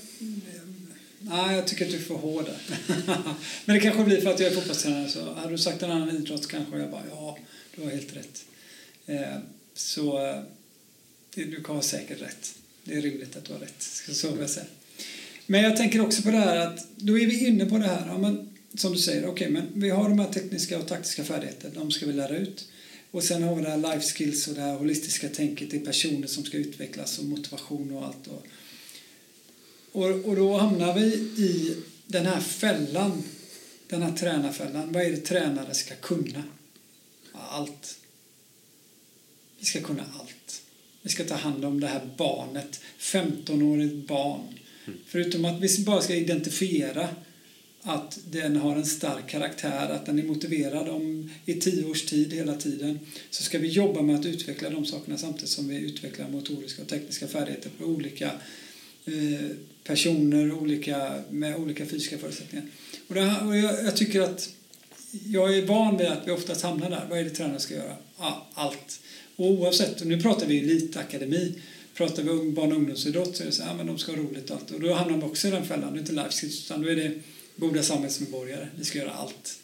nej 1.20 1.56
jag 1.56 1.68
tycker 1.68 1.86
att 1.86 1.92
du 1.92 1.98
är 1.98 2.02
för 2.02 2.16
hård 2.16 2.46
Men 3.66 3.76
det 3.76 3.80
kanske 3.80 4.04
blir 4.04 4.22
för 4.22 4.34
att 4.34 4.40
jag 4.40 4.52
är 4.52 4.56
fotbollstränare 4.56 5.10
så 5.10 5.34
hade 5.34 5.52
du 5.52 5.58
sagt 5.58 5.84
en 5.84 5.92
annan 5.92 6.16
idrott 6.16 6.48
kanske 6.48 6.78
jag 6.78 6.92
bara 6.92 7.04
ja, 7.10 7.38
du 7.76 7.82
har 7.82 7.92
helt 7.92 8.16
rätt. 8.16 8.46
Eh, 9.06 9.38
så 9.74 10.28
eh, 10.28 10.42
du 11.36 11.64
kan 11.64 11.76
ha 11.76 11.82
säkert 11.82 12.22
rätt. 12.22 12.56
Det 12.84 12.94
är 12.94 13.02
rimligt 13.02 13.36
att 13.36 13.46
du 13.46 13.54
har 13.54 13.60
rätt. 13.60 13.82
Så 14.12 14.32
vill 14.32 14.40
jag 14.40 14.50
säga. 14.50 14.66
Men 15.46 15.64
jag 15.64 15.78
tänker 15.78 16.02
också 16.02 16.22
på 16.22 16.32
det 16.32 16.38
här 16.38 16.58
att 16.58 16.88
då 16.96 17.20
är 17.20 17.26
vi 17.26 17.48
inne 17.48 17.66
på 17.66 17.78
det 17.78 17.88
här. 17.88 18.08
Ja, 18.08 18.18
men, 18.18 18.50
som 18.74 18.94
du 18.94 19.00
säger, 19.00 19.22
okej, 19.22 19.32
okay, 19.32 19.50
men 19.50 19.82
vi 19.82 19.90
har 19.90 20.10
de 20.10 20.20
här 20.20 20.34
tekniska 20.34 20.80
och 20.80 20.88
taktiska 20.88 21.24
färdigheterna. 21.24 21.74
De 21.80 21.92
ska 21.92 22.06
vi 22.06 22.14
lära 22.14 22.38
ut. 22.38 22.68
Och 23.12 23.24
sen 23.24 23.44
har 23.44 23.56
vi 23.56 23.62
det 23.62 23.70
här 23.70 23.78
life 23.78 24.02
skills 24.02 24.48
och 24.48 24.56
det 24.56 24.62
här 24.62 24.76
holistiska 24.76 25.30
tänket. 25.30 25.72
Det 25.72 25.78
är 25.78 25.86
personer 25.86 26.28
som 26.28 26.44
ska 26.44 26.58
utvecklas 26.58 27.20
och 27.20 27.26
motivation 27.26 27.92
och 27.92 28.06
allt. 28.06 28.28
Och, 28.28 28.46
och, 29.92 30.06
och 30.06 30.36
då 30.36 30.58
hamnar 30.58 30.94
vi 30.94 31.06
i 31.38 31.76
den 32.08 32.26
här 32.26 32.40
fällan. 32.40 33.24
Den 33.88 34.02
här 34.02 34.12
tränarfällan. 34.12 34.92
Vad 34.92 35.04
är 35.04 35.12
det 35.12 35.18
tränare 35.18 35.74
ska 35.74 35.96
kunna? 35.96 36.44
Allt. 37.34 38.00
Vi 39.60 39.66
ska 39.66 39.82
kunna 39.82 40.06
allt. 40.20 40.62
Vi 41.02 41.10
ska 41.10 41.24
ta 41.24 41.36
hand 41.36 41.66
om 41.66 41.80
det 41.80 41.88
här 41.88 42.10
barnet, 42.18 42.82
15-årigt 43.00 44.08
barn. 44.08 44.60
Mm. 44.86 45.00
Förutom 45.08 45.46
att 45.46 45.62
vi 45.62 45.84
bara 45.84 46.02
ska 46.02 46.16
identifiera 46.16 47.10
att 47.82 48.20
den 48.32 48.56
har 48.56 48.76
en 48.76 48.86
stark 48.86 49.30
karaktär, 49.30 49.90
att 49.90 50.06
den 50.06 50.20
är 50.20 50.24
motiverad 50.24 50.90
om, 50.90 51.32
i 51.46 51.54
tio 51.54 51.86
års 51.86 52.06
tid 52.06 52.34
hela 52.34 52.56
tiden, 52.56 53.00
så 53.30 53.44
ska 53.44 53.60
vi 53.60 53.68
jobba 53.68 54.02
med 54.02 54.16
att 54.16 54.26
utveckla 54.26 54.70
de 54.70 54.86
sakerna 54.86 55.18
samtidigt 55.18 55.50
som 55.50 55.68
vi 55.68 55.78
utvecklar 55.78 56.30
motoriska 56.30 56.82
och 56.82 56.88
tekniska 56.88 57.28
färdigheter 57.28 57.70
på 57.78 57.86
olika 57.86 58.32
eh, 59.06 59.50
personer 59.84 60.52
olika, 60.52 61.24
med 61.30 61.56
olika 61.56 61.86
fysiska 61.86 62.18
förutsättningar. 62.18 62.68
Och, 63.08 63.16
det, 63.16 63.36
och 63.48 63.58
jag, 63.58 63.84
jag, 63.84 63.96
tycker 63.96 64.22
att 64.22 64.50
jag 65.26 65.58
är 65.58 65.66
van 65.66 65.98
vid 65.98 66.08
att 66.08 66.28
vi 66.28 66.32
oftast 66.32 66.62
hamnar 66.62 66.90
där. 66.90 67.06
Vad 67.10 67.20
är 67.20 67.24
det 67.24 67.30
tränaren 67.30 67.60
ska 67.60 67.74
göra? 67.74 67.96
Ja, 68.20 68.48
allt. 68.54 69.00
Och 69.36 69.46
oavsett, 69.46 70.02
och 70.02 70.08
nu 70.08 70.22
pratar 70.22 70.48
vi 70.48 70.60
elitakademi, 70.60 71.54
pratar 71.94 72.24
vi 72.24 72.30
om 72.30 72.54
barn 72.54 72.72
och 72.72 72.78
ungdomsidrott 72.78 73.38
så 73.38 73.44
är 73.44 73.48
det 73.48 73.54
så 73.54 73.64
här, 73.64 73.70
ja, 73.70 73.78
men 73.78 73.88
de 73.88 73.98
ska 73.98 74.12
ha 74.12 74.20
roligt 74.20 74.50
och 74.50 74.56
allt. 74.56 74.72
Och 74.72 74.80
då 74.80 74.94
hamnar 74.94 75.18
de 75.18 75.24
också 75.24 75.48
i 75.48 75.52
den 75.52 75.66
fällan, 75.66 75.94
det 75.94 75.98
är 75.98 76.02
inte 76.02 76.14
life 76.14 76.32
skills, 76.32 76.66
utan 76.66 76.82
då 76.82 76.90
är 76.90 76.96
det 76.96 77.14
goda 77.56 77.84
samhällsmedborgare, 77.84 78.68
vi 78.78 78.86
ska 78.86 79.00
göra 79.00 79.12
allt. 79.12 79.60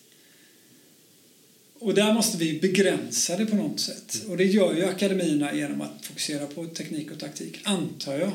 Och 1.79 1.93
där 1.93 2.13
måste 2.13 2.37
vi 2.37 2.59
begränsa 2.59 3.37
det 3.37 3.45
på 3.45 3.55
något 3.55 3.79
sätt. 3.79 4.23
Och 4.27 4.37
det 4.37 4.45
gör 4.45 4.75
ju 4.75 4.85
akademierna 4.85 5.55
genom 5.55 5.81
att 5.81 6.05
fokusera 6.05 6.45
på 6.45 6.65
teknik 6.65 7.11
och 7.11 7.19
taktik, 7.19 7.59
antar 7.63 8.17
jag. 8.17 8.31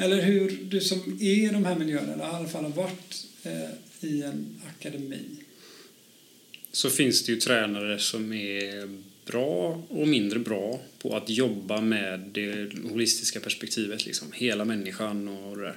Eller 0.00 0.22
hur 0.22 0.58
du 0.62 0.80
som 0.80 1.18
är 1.20 1.24
i 1.24 1.50
de 1.52 1.64
här 1.64 1.78
miljöerna, 1.78 2.12
eller 2.12 2.24
i 2.24 2.26
alla 2.26 2.48
fall 2.48 2.64
har 2.64 2.70
varit 2.70 3.26
eh, 3.42 4.08
i 4.10 4.22
en 4.22 4.60
akademi. 4.68 5.24
så 6.72 6.90
finns 6.90 7.24
det 7.24 7.32
ju 7.32 7.40
tränare 7.40 7.98
som 7.98 8.32
är 8.32 8.88
bra 9.26 9.82
och 9.88 10.08
mindre 10.08 10.38
bra 10.38 10.80
på 10.98 11.16
att 11.16 11.30
jobba 11.30 11.80
med 11.80 12.20
det 12.32 12.72
holistiska 12.90 13.40
perspektivet, 13.40 14.06
liksom. 14.06 14.28
hela 14.32 14.64
människan 14.64 15.28
och 15.28 15.56
det 15.56 15.62
där. 15.62 15.76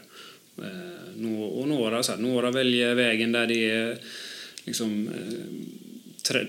Eh, 0.57 1.43
och 1.43 1.67
några, 1.67 2.03
så 2.03 2.11
här, 2.11 2.19
några 2.19 2.51
väljer 2.51 2.95
vägen 2.95 3.31
där 3.31 3.47
det 3.47 3.69
är 3.69 3.97
liksom, 4.65 5.07
eh, 5.07 6.23
trä, 6.23 6.47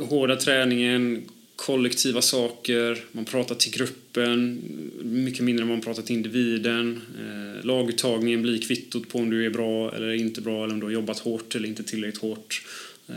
hårda 0.00 0.36
träningen, 0.36 1.22
kollektiva 1.66 2.22
saker, 2.22 3.04
man 3.12 3.24
pratar 3.24 3.54
till 3.54 3.72
gruppen, 3.72 4.60
mycket 5.02 5.40
mindre 5.40 5.62
än 5.62 5.68
man 5.68 5.80
pratar 5.80 6.02
till 6.02 6.16
individen. 6.16 7.00
Eh, 7.18 7.64
laguttagningen 7.64 8.42
blir 8.42 8.62
kvittot 8.62 9.08
på 9.08 9.18
om 9.18 9.30
du 9.30 9.46
är 9.46 9.50
bra 9.50 9.94
eller 9.94 10.12
inte 10.12 10.40
bra 10.40 10.64
eller 10.64 10.74
om 10.74 10.80
du 10.80 10.86
har 10.86 10.92
jobbat 10.92 11.18
hårt 11.18 11.54
eller 11.54 11.68
inte 11.68 11.82
tillräckligt 11.82 12.22
hårt. 12.22 12.62
Eh, 13.08 13.14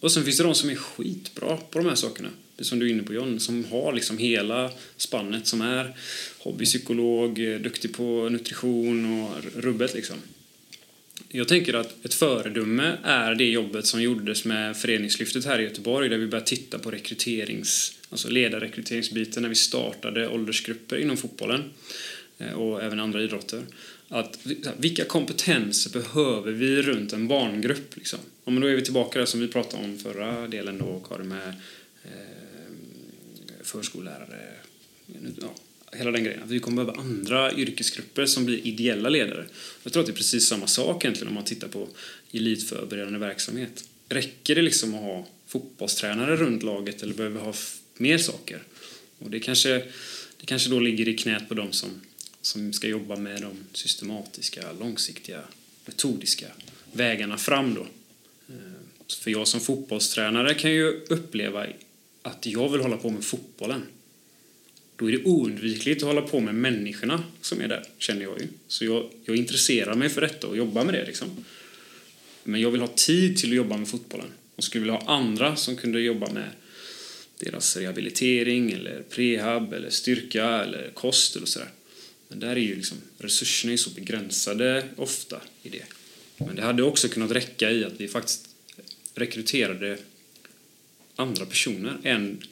och 0.00 0.12
sen 0.12 0.24
finns 0.24 0.36
det 0.36 0.44
de 0.44 0.54
som 0.54 0.70
är 0.70 0.74
skitbra 0.74 1.56
på 1.56 1.78
de 1.78 1.88
här 1.88 1.94
sakerna. 1.94 2.28
Det 2.56 2.64
som 2.64 2.78
du 2.78 2.86
är 2.86 2.90
inne 2.90 3.02
på 3.02 3.14
John, 3.14 3.40
som 3.40 3.64
har 3.64 3.92
liksom 3.92 4.18
hela 4.18 4.70
spannet 4.96 5.46
som 5.46 5.60
är 5.60 5.96
hobbypsykolog, 6.38 7.38
eh, 7.38 7.60
duktig 7.60 7.94
på 7.94 8.28
nutrition 8.28 9.22
och 9.22 9.62
rubbet 9.62 9.94
liksom. 9.94 10.16
Jag 11.28 11.48
tänker 11.48 11.74
att 11.74 12.04
ett 12.04 12.14
föredöme 12.14 12.96
är 13.02 13.34
det 13.34 13.44
jobbet 13.44 13.86
som 13.86 14.02
gjordes 14.02 14.44
med 14.44 14.76
föreningslyftet 14.76 15.44
här 15.44 15.58
i 15.58 15.62
Göteborg 15.62 16.08
där 16.08 16.18
vi 16.18 16.26
började 16.26 16.46
titta 16.46 16.78
på 16.78 16.90
rekryterings, 16.90 17.98
alltså 18.10 18.28
ledarrekryteringsbiten 18.28 19.42
när 19.42 19.48
vi 19.48 19.54
startade 19.54 20.28
åldersgrupper 20.28 20.96
inom 20.96 21.16
fotbollen 21.16 21.70
eh, 22.38 22.52
och 22.52 22.82
även 22.82 23.00
andra 23.00 23.22
idrotter. 23.22 23.62
Att, 24.08 24.38
vilka 24.76 25.04
kompetenser 25.04 25.90
behöver 25.90 26.52
vi 26.52 26.82
runt 26.82 27.12
en 27.12 27.28
barngrupp? 27.28 27.96
Liksom? 27.96 28.18
Om 28.44 28.60
då 28.60 28.66
är 28.66 28.76
vi 28.76 28.82
tillbaka 28.82 29.18
där 29.18 29.26
som 29.26 29.40
vi 29.40 29.48
pratade 29.48 29.84
om 29.84 29.98
förra 29.98 30.48
delen 30.48 30.78
då, 30.78 31.00
Karin, 31.08 31.28
med 31.28 31.48
eh, 32.04 32.10
förskollärare, 33.62 34.52
ja, 35.40 35.54
hela 35.96 36.10
den 36.10 36.24
grejen. 36.24 36.42
Att 36.42 36.50
vi 36.50 36.60
kommer 36.60 36.84
behöva 36.84 37.00
andra 37.00 37.52
yrkesgrupper 37.52 38.26
som 38.26 38.44
blir 38.44 38.66
ideella 38.66 39.08
ledare. 39.08 39.46
Jag 39.82 39.92
tror 39.92 40.00
att 40.00 40.06
det 40.06 40.12
är 40.12 40.16
precis 40.16 40.46
samma 40.46 40.66
sak 40.66 41.04
egentligen 41.04 41.28
om 41.28 41.34
man 41.34 41.44
tittar 41.44 41.68
på 41.68 41.88
elitförberedande 42.32 43.18
verksamhet. 43.18 43.84
Räcker 44.08 44.54
det 44.54 44.62
liksom 44.62 44.94
att 44.94 45.00
ha 45.00 45.26
fotbollstränare 45.46 46.36
runt 46.36 46.62
laget 46.62 47.02
eller 47.02 47.14
behöver 47.14 47.38
vi 47.38 47.44
ha 47.44 47.54
mer 47.96 48.18
saker? 48.18 48.62
Och 49.18 49.30
det 49.30 49.40
kanske, 49.40 49.82
det 50.40 50.46
kanske 50.46 50.70
då 50.70 50.80
ligger 50.80 51.08
i 51.08 51.14
knät 51.14 51.48
på 51.48 51.54
dem 51.54 51.72
som, 51.72 51.90
som 52.40 52.72
ska 52.72 52.88
jobba 52.88 53.16
med 53.16 53.42
de 53.42 53.64
systematiska, 53.72 54.72
långsiktiga, 54.80 55.40
metodiska 55.86 56.46
vägarna 56.92 57.38
fram 57.38 57.74
då. 57.74 57.86
Eh, 58.48 58.56
för 59.08 59.30
jag 59.30 59.48
som 59.48 59.60
fotbollstränare 59.60 60.54
kan 60.54 60.70
ju 60.70 61.04
uppleva 61.08 61.66
att 62.22 62.46
jag 62.46 62.68
vill 62.68 62.80
hålla 62.80 62.96
på 62.96 63.10
med 63.10 63.24
fotbollen 63.24 63.82
då 64.96 65.08
är 65.08 65.12
det 65.12 65.24
oundvikligt 65.24 66.02
att 66.02 66.08
hålla 66.08 66.22
på 66.22 66.40
med 66.40 66.54
människorna 66.54 67.24
som 67.40 67.60
är 67.60 67.68
där, 67.68 67.84
känner 67.98 68.22
jag 68.22 68.40
ju. 68.40 68.48
Så 68.68 68.84
jag, 68.84 69.10
jag 69.24 69.36
intresserar 69.36 69.94
mig 69.94 70.08
för 70.08 70.20
detta 70.20 70.46
och 70.46 70.56
jobbar 70.56 70.84
med 70.84 70.94
det. 70.94 71.04
Liksom. 71.06 71.44
Men 72.44 72.60
jag 72.60 72.70
vill 72.70 72.80
ha 72.80 72.88
tid 72.88 73.36
till 73.36 73.50
att 73.50 73.56
jobba 73.56 73.76
med 73.76 73.88
fotbollen 73.88 74.26
och 74.56 74.64
skulle 74.64 74.84
vilja 74.84 74.98
ha 74.98 75.14
andra 75.14 75.56
som 75.56 75.76
kunde 75.76 76.00
jobba 76.00 76.32
med 76.32 76.50
deras 77.38 77.76
rehabilitering 77.76 78.72
eller 78.72 79.02
prehab 79.02 79.72
eller 79.72 79.90
styrka 79.90 80.44
eller 80.44 80.90
kost 80.94 81.36
eller 81.36 81.46
sådär. 81.46 81.68
Men 82.28 82.40
där 82.40 82.56
är 82.56 82.60
ju 82.60 82.76
liksom, 82.76 82.98
resurserna 83.18 83.72
är 83.72 83.76
så 83.76 83.90
begränsade 83.90 84.84
ofta 84.96 85.40
i 85.62 85.68
det. 85.68 85.84
Men 86.36 86.56
det 86.56 86.62
hade 86.62 86.82
också 86.82 87.08
kunnat 87.08 87.30
räcka 87.30 87.70
i 87.70 87.84
att 87.84 88.00
vi 88.00 88.08
faktiskt 88.08 88.48
rekryterade 89.14 89.98
andra 91.16 91.46
personer 91.46 91.96
än 92.02 92.42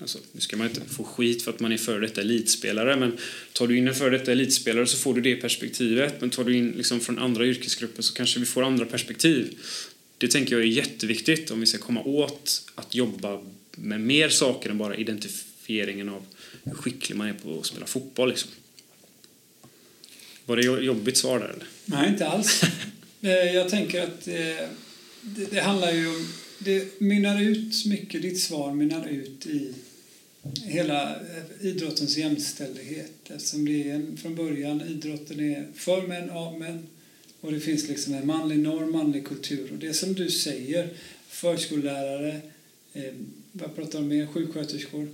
Alltså, 0.00 0.18
nu 0.32 0.40
ska 0.40 0.56
man 0.56 0.66
inte 0.66 0.80
få 0.80 1.04
skit 1.04 1.42
för 1.42 1.50
att 1.50 1.60
man 1.60 1.72
är 1.72 1.76
före 1.76 2.00
detta 2.00 2.20
elitspelare, 2.20 2.96
men 2.96 3.18
tar 3.52 3.66
du 3.66 3.78
in 3.78 3.88
en 3.88 3.94
före 3.94 4.18
detta 4.18 4.32
elitspelare 4.32 4.86
så 4.86 4.96
får 4.96 5.14
du 5.14 5.20
det 5.20 5.36
perspektivet. 5.36 6.20
Men 6.20 6.30
tar 6.30 6.44
du 6.44 6.56
in 6.56 6.70
liksom 6.70 7.00
från 7.00 7.18
andra 7.18 7.46
yrkesgrupper 7.46 8.02
så 8.02 8.14
kanske 8.14 8.40
vi 8.40 8.46
får 8.46 8.62
andra 8.62 8.86
perspektiv. 8.86 9.58
Det 10.18 10.28
tänker 10.28 10.54
jag 10.56 10.62
är 10.62 10.68
jätteviktigt 10.68 11.50
om 11.50 11.60
vi 11.60 11.66
ska 11.66 11.78
komma 11.78 12.02
åt 12.02 12.72
att 12.74 12.94
jobba 12.94 13.40
med 13.76 14.00
mer 14.00 14.28
saker 14.28 14.70
än 14.70 14.78
bara 14.78 14.96
identifieringen 14.96 16.08
av 16.08 16.26
hur 16.64 16.74
skicklig 16.74 17.16
man 17.16 17.28
är 17.28 17.32
på 17.32 17.58
att 17.60 17.66
spela 17.66 17.86
fotboll. 17.86 18.28
Liksom. 18.28 18.50
Var 20.46 20.56
det 20.56 20.62
jobbigt 20.62 21.16
svar 21.16 21.38
där? 21.38 21.48
Eller? 21.48 21.66
Nej, 21.84 22.08
inte 22.08 22.28
alls. 22.28 22.62
Eh, 23.22 23.30
jag 23.30 23.68
tänker 23.68 24.02
att 24.02 24.28
eh, 24.28 24.34
det, 25.20 25.50
det 25.50 25.60
handlar 25.60 25.92
ju 25.92 26.08
om... 26.08 26.32
Det 26.58 27.00
mynnar 27.00 27.42
ut 27.42 27.86
mycket, 27.86 28.22
ditt 28.22 28.40
svar 28.40 28.74
mynnar 28.74 29.08
ut 29.08 29.46
i 29.46 29.74
hela 30.62 31.10
eh, 31.16 31.66
idrottens 31.66 32.16
jämställdhet. 32.16 33.12
Eftersom 33.24 33.64
det 33.64 33.90
är 33.90 34.16
från 34.16 34.34
början 34.34 34.82
idrotten 34.82 35.40
är 35.40 35.66
för 35.74 36.06
män, 36.06 36.30
av 36.30 36.58
män 36.58 36.86
och 37.40 37.52
det 37.52 37.60
finns 37.60 37.88
liksom 37.88 38.14
en 38.14 38.26
manlig 38.26 38.58
norm, 38.58 38.92
manlig 38.92 39.26
kultur. 39.26 39.72
Och 39.72 39.78
det 39.78 39.94
som 39.94 40.14
du 40.14 40.30
säger, 40.30 40.88
förskollärare, 41.28 42.40
eh, 42.92 43.14
vad 43.52 43.74
pratar 43.74 43.98
om 43.98 44.08
mer, 44.08 44.26
sjuksköterskor, 44.26 45.08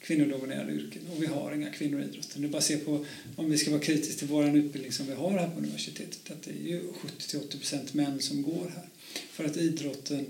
kvinnodominerade 0.00 0.72
yrken 0.72 1.02
och 1.12 1.22
vi 1.22 1.26
har 1.26 1.54
inga 1.54 1.70
kvinnor 1.70 2.00
i 2.00 2.04
idrotten. 2.04 2.42
Det 2.42 2.48
är 2.48 2.50
bara 2.50 2.58
att 2.58 2.64
se 2.64 2.76
på, 2.76 3.06
om 3.36 3.50
vi 3.50 3.58
ska 3.58 3.70
vara 3.70 3.80
kritiska 3.80 4.18
till 4.18 4.28
vår 4.28 4.56
utbildning 4.56 4.92
som 4.92 5.06
vi 5.06 5.14
har 5.14 5.30
här 5.30 5.48
på 5.48 5.58
universitetet, 5.58 6.30
att 6.30 6.42
det 6.42 6.50
är 6.50 6.68
ju 6.68 6.82
70-80% 7.18 7.78
män 7.92 8.20
som 8.20 8.42
går 8.42 8.72
här. 8.74 8.88
För 9.30 9.44
att 9.44 9.56
idrotten 9.56 10.26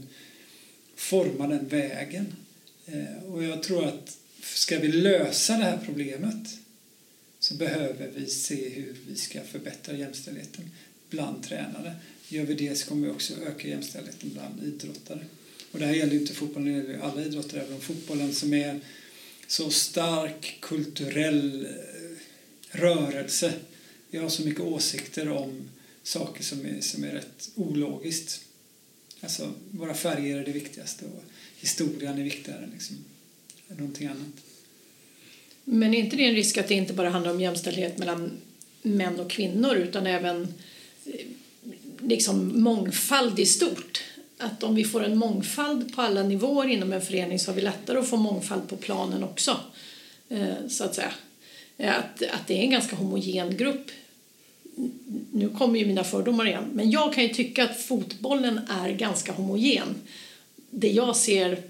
formar 0.94 1.48
den 1.48 1.68
vägen. 1.68 2.26
Eh, 2.86 3.32
och 3.32 3.44
jag 3.44 3.62
tror 3.62 3.84
att 3.84 4.18
ska 4.42 4.78
vi 4.78 4.88
lösa 4.88 5.56
det 5.56 5.64
här 5.64 5.78
problemet 5.84 6.58
så 7.38 7.54
behöver 7.54 8.10
vi 8.16 8.26
se 8.26 8.68
hur 8.68 8.96
vi 9.08 9.16
ska 9.16 9.40
förbättra 9.42 9.96
jämställdheten 9.96 10.70
bland 11.10 11.42
tränare. 11.42 11.96
Gör 12.28 12.44
vi 12.44 12.54
det 12.54 12.76
så 12.76 12.88
kommer 12.88 13.06
vi 13.06 13.12
också 13.12 13.34
öka 13.34 13.68
jämställdheten 13.68 14.30
bland 14.32 14.62
idrottare. 14.62 15.24
Och 15.70 15.78
det 15.78 15.86
här 15.86 15.94
gäller 15.94 16.14
inte 16.14 16.34
fotbollen, 16.34 16.72
det 16.72 16.92
gäller 16.92 16.98
alla 16.98 17.24
idrotter, 17.24 17.60
även 17.60 17.80
fotbollen 17.80 18.34
som 18.34 18.54
är 18.54 18.80
så 19.46 19.70
stark 19.70 20.56
kulturell 20.60 21.66
eh, 21.66 22.78
rörelse. 22.78 23.52
Vi 24.10 24.18
har 24.18 24.28
så 24.28 24.44
mycket 24.44 24.60
åsikter 24.60 25.28
om 25.28 25.68
saker 26.02 26.42
som 26.42 26.66
är, 26.66 26.80
som 26.80 27.04
är 27.04 27.12
rätt 27.12 27.50
ologiskt. 27.54 28.40
Alltså, 29.20 29.52
våra 29.70 29.94
färger 29.94 30.38
är 30.38 30.44
det 30.44 30.52
viktigaste 30.52 31.04
och 31.04 31.24
historien 31.56 32.18
är 32.18 32.24
viktigare. 32.24 32.68
Liksom 32.72 33.04
någonting 33.78 34.06
annat. 34.06 34.42
Men 35.64 35.94
är 35.94 35.98
inte 35.98 36.16
det 36.16 36.24
en 36.24 36.34
risk 36.34 36.58
att 36.58 36.68
det 36.68 36.74
inte 36.74 36.92
bara 36.92 37.10
handlar 37.10 37.30
om 37.30 37.40
jämställdhet 37.40 37.98
mellan 37.98 38.30
män 38.82 39.20
och 39.20 39.30
kvinnor 39.30 39.74
utan 39.74 40.06
även 40.06 40.42
eh, 41.06 41.26
liksom 42.00 42.62
mångfald 42.62 43.38
i 43.38 43.46
stort? 43.46 44.04
Att 44.38 44.62
om 44.62 44.74
vi 44.74 44.84
får 44.84 45.04
en 45.04 45.18
mångfald 45.18 45.94
på 45.94 46.02
alla 46.02 46.22
nivåer 46.22 46.68
inom 46.68 46.92
en 46.92 47.02
förening 47.02 47.38
så 47.38 47.50
har 47.50 47.56
vi 47.56 47.62
lättare 47.62 47.98
att 47.98 48.08
få 48.08 48.16
mångfald 48.16 48.68
på 48.68 48.76
planen 48.76 49.24
också. 49.24 49.60
Eh, 50.28 50.68
så 50.68 50.84
att 50.84 50.94
säga. 50.94 51.12
Eh, 51.78 51.98
att, 51.98 52.22
att 52.22 52.46
det 52.46 52.54
är 52.54 52.62
en 52.62 52.70
ganska 52.70 52.96
homogen 52.96 53.56
grupp. 53.56 53.90
Nu 55.32 55.48
kommer 55.48 55.78
ju 55.78 55.86
mina 55.86 56.04
fördomar 56.04 56.46
igen, 56.46 56.64
men 56.72 56.90
jag 56.90 57.14
kan 57.14 57.22
ju 57.22 57.34
tycka 57.34 57.64
att 57.64 57.80
fotbollen 57.80 58.60
är 58.68 58.90
ganska 58.90 59.32
homogen. 59.32 59.94
Det 60.70 60.90
jag 60.90 61.16
ser 61.16 61.62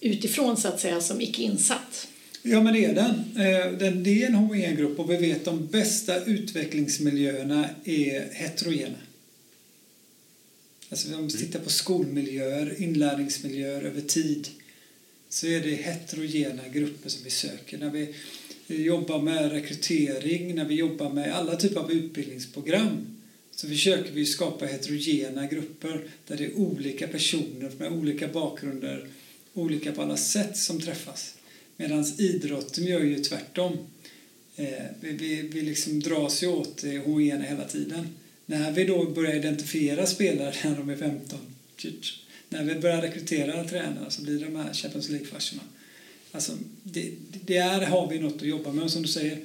utifrån 0.00 0.56
så 0.56 0.68
att 0.68 0.80
säga 0.80 1.00
som 1.00 1.20
icke 1.20 1.42
insatt. 1.42 2.08
Ja, 2.42 2.62
men 2.62 2.74
det 2.74 2.84
är 2.84 2.94
den. 2.94 3.34
den 3.78 4.02
det 4.02 4.22
är 4.22 4.26
en 4.26 4.34
homogen 4.34 4.76
grupp 4.76 4.98
och 4.98 5.10
vi 5.10 5.16
vet 5.16 5.36
att 5.36 5.44
de 5.44 5.66
bästa 5.66 6.24
utvecklingsmiljöerna 6.24 7.68
är 7.84 8.34
heterogena. 8.34 8.98
Alltså 10.90 11.16
om 11.16 11.28
vi 11.28 11.32
tittar 11.32 11.60
på 11.60 11.70
skolmiljöer, 11.70 12.82
inlärningsmiljöer 12.82 13.82
över 13.82 14.00
tid 14.00 14.48
så 15.28 15.46
är 15.46 15.60
det 15.60 15.74
heterogena 15.74 16.62
grupper 16.72 17.08
som 17.08 17.24
vi 17.24 17.30
söker. 17.30 17.78
När 17.78 17.90
vi 17.90 18.14
jobbar 18.84 19.22
med 19.22 19.52
rekrytering, 19.52 20.54
när 20.54 20.64
vi 20.64 20.74
jobbar 20.74 21.10
med 21.10 21.34
alla 21.34 21.56
typer 21.56 21.80
av 21.80 21.92
utbildningsprogram 21.92 23.06
så 23.50 23.68
försöker 23.68 24.12
vi 24.12 24.26
skapa 24.26 24.66
heterogena 24.66 25.46
grupper 25.46 26.04
där 26.26 26.36
det 26.36 26.44
är 26.44 26.58
olika 26.58 27.08
personer 27.08 27.70
med 27.78 27.92
olika 27.92 28.28
bakgrunder 28.28 29.08
olika 29.60 29.92
på 29.92 30.02
alla 30.02 30.16
sätt 30.16 30.56
som 30.56 30.80
träffas. 30.80 31.34
Medan 31.76 32.04
idrotten 32.18 32.84
gör 32.84 33.00
ju 33.00 33.18
tvärtom. 33.18 33.78
Eh, 34.56 34.84
vi, 35.00 35.12
vi, 35.12 35.42
vi 35.42 35.62
liksom 35.62 36.00
dras 36.00 36.42
ju 36.42 36.46
åt 36.46 36.82
det 36.82 36.98
homogena 36.98 37.44
hela 37.44 37.64
tiden. 37.64 38.08
När 38.46 38.72
vi 38.72 38.84
då 38.84 39.10
börjar 39.10 39.34
identifiera 39.34 40.06
spelare 40.06 40.54
när 40.64 40.76
de 40.76 40.90
är 40.90 40.96
15, 40.96 41.38
när 42.48 42.64
vi 42.64 42.74
börjar 42.74 43.02
rekrytera 43.02 43.64
tränare 43.64 44.10
så 44.10 44.22
blir 44.22 44.38
det 44.38 44.44
de 44.44 44.56
här 44.56 44.72
Champions 44.72 45.08
League-farserna. 45.08 45.62
Alltså, 46.32 46.52
det, 46.82 47.12
det 47.46 47.56
är, 47.56 47.80
har 47.80 48.08
vi 48.08 48.18
något 48.18 48.36
att 48.36 48.48
jobba 48.48 48.72
med. 48.72 48.84
Och 48.84 48.90
som 48.90 49.02
du 49.02 49.08
säger, 49.08 49.38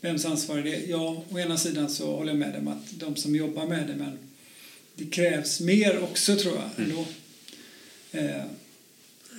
vems 0.00 0.24
ansvar 0.24 0.58
är 0.58 0.62
det? 0.62 0.84
Ja, 0.88 1.24
å 1.30 1.38
ena 1.38 1.58
sidan 1.58 1.90
så 1.90 2.16
håller 2.16 2.32
jag 2.32 2.38
med 2.38 2.54
dem 2.54 2.68
att 2.68 3.00
de 3.00 3.16
som 3.16 3.36
jobbar 3.36 3.66
med 3.66 3.86
det, 3.86 3.96
men 3.96 4.18
det 4.94 5.04
krävs 5.04 5.60
mer 5.60 6.02
också 6.02 6.36
tror 6.36 6.54
jag. 6.54 6.84
Ändå. 6.84 7.06
Mm. 8.12 8.48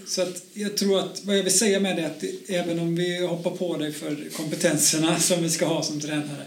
Så 0.07 0.21
att 0.21 0.43
jag 0.53 0.77
tror 0.77 0.99
att 0.99 1.25
vad 1.25 1.37
jag 1.37 1.43
vill 1.43 1.53
säga 1.53 1.79
med 1.79 1.95
det 1.95 2.01
är 2.01 2.05
att 2.05 2.19
det, 2.19 2.55
även 2.55 2.79
om 2.79 2.95
vi 2.95 3.25
hoppar 3.25 3.51
på 3.51 3.77
dig 3.77 3.91
för 3.91 4.29
kompetenserna 4.33 5.19
som 5.19 5.43
vi 5.43 5.49
ska 5.49 5.65
ha 5.65 5.83
som 5.83 5.99
tränare 5.99 6.45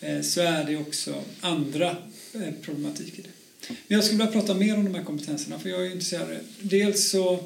eh, 0.00 0.20
så 0.20 0.40
är 0.40 0.64
det 0.64 0.76
också 0.76 1.22
andra 1.40 1.96
eh, 2.34 2.52
problematik 2.62 3.18
i 3.18 3.22
det. 3.22 3.28
Men 3.68 3.76
jag 3.96 4.04
skulle 4.04 4.18
vilja 4.18 4.32
prata 4.32 4.54
mer 4.54 4.76
om 4.76 4.84
de 4.84 4.94
här 4.94 5.04
kompetenserna 5.04 5.58
för 5.58 5.68
jag 5.68 5.86
är 5.86 5.90
intresserad. 5.90 6.38
Dels 6.60 7.10
så 7.10 7.44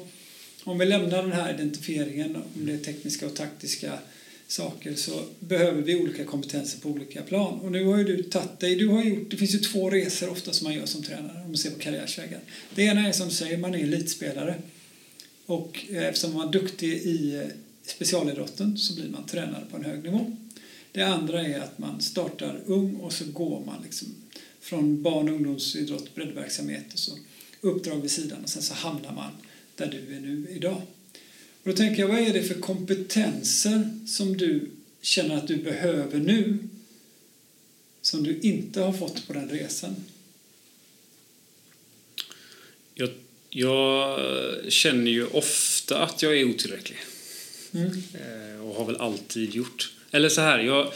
om 0.63 0.77
vi 0.77 0.85
lämnar 0.85 1.23
den 1.23 1.31
här 1.31 1.53
identifieringen 1.53 2.35
om 2.35 2.65
det 2.65 2.73
är 2.73 2.77
tekniska 2.77 3.25
och 3.25 3.35
taktiska 3.35 3.91
saker 4.47 4.95
så 4.95 5.23
behöver 5.39 5.81
vi 5.81 5.95
olika 5.95 6.23
kompetenser 6.25 6.79
på 6.79 6.89
olika 6.89 7.21
plan. 7.21 7.59
Och 7.59 7.71
nu 7.71 7.85
har 7.85 7.97
ju 7.97 8.03
du 8.03 8.23
tagit 8.23 8.59
dig, 8.59 8.75
du 8.75 8.87
har 8.87 9.03
gjort, 9.03 9.31
det 9.31 9.37
finns 9.37 9.55
ju 9.55 9.59
två 9.59 9.89
resor 9.89 10.29
ofta 10.29 10.53
som 10.53 10.65
man 10.65 10.73
gör 10.73 10.85
som 10.85 11.03
tränare 11.03 11.41
om 11.41 11.47
man 11.47 11.57
ser 11.57 11.71
på 11.71 11.79
karriärsvägar. 11.79 12.39
Det 12.75 12.81
ena 12.81 13.07
är 13.07 13.11
som 13.11 13.27
du 13.27 13.33
säger, 13.33 13.57
man 13.57 13.75
är 13.75 13.79
elitspelare. 13.79 14.55
Och 15.51 15.85
eftersom 15.91 16.33
man 16.33 16.47
är 16.47 16.51
duktig 16.51 16.93
i 16.93 17.49
specialidrotten 17.83 18.77
så 18.77 18.93
blir 18.93 19.09
man 19.09 19.25
tränare 19.25 19.65
på 19.71 19.77
en 19.77 19.85
hög 19.85 20.03
nivå. 20.03 20.37
Det 20.91 21.01
andra 21.01 21.47
är 21.47 21.59
att 21.59 21.77
man 21.77 22.01
startar 22.01 22.61
ung 22.65 22.95
och 22.95 23.13
så 23.13 23.25
går 23.25 23.65
man 23.65 23.83
liksom 23.83 24.07
från 24.59 25.01
barn 25.01 25.29
och 25.29 25.35
ungdomsidrott, 25.35 26.15
breddverksamhet 26.15 26.93
och 26.93 26.99
så 26.99 27.11
uppdrag 27.61 28.01
vid 28.01 28.11
sidan 28.11 28.43
och 28.43 28.49
sen 28.49 28.61
så 28.61 28.73
hamnar 28.73 29.13
man 29.13 29.31
där 29.75 29.87
du 29.87 30.15
är 30.15 30.19
nu 30.19 30.47
idag. 30.49 30.81
Och 31.63 31.69
då 31.69 31.73
tänker 31.73 32.01
jag, 32.01 32.09
vad 32.09 32.19
är 32.19 32.33
det 32.33 32.43
för 32.43 32.61
kompetenser 32.61 33.99
som 34.07 34.37
du 34.37 34.69
känner 35.01 35.35
att 35.35 35.47
du 35.47 35.57
behöver 35.57 36.19
nu 36.19 36.57
som 38.01 38.23
du 38.23 38.39
inte 38.39 38.81
har 38.81 38.93
fått 38.93 39.27
på 39.27 39.33
den 39.33 39.49
resan? 39.49 39.95
Jag, 42.93 43.09
jag 43.53 44.19
känner 44.69 45.11
ju 45.11 45.25
ofta 45.27 45.97
att 45.97 46.21
jag 46.21 46.37
är 46.37 46.43
otillräcklig. 46.43 46.97
Mm. 47.73 47.91
Eh, 48.13 48.65
och 48.65 48.75
har 48.75 48.85
väl 48.85 48.95
alltid 48.95 49.55
gjort. 49.55 49.91
Eller 50.11 50.29
så 50.29 50.41
här, 50.41 50.59
jag, 50.59 50.93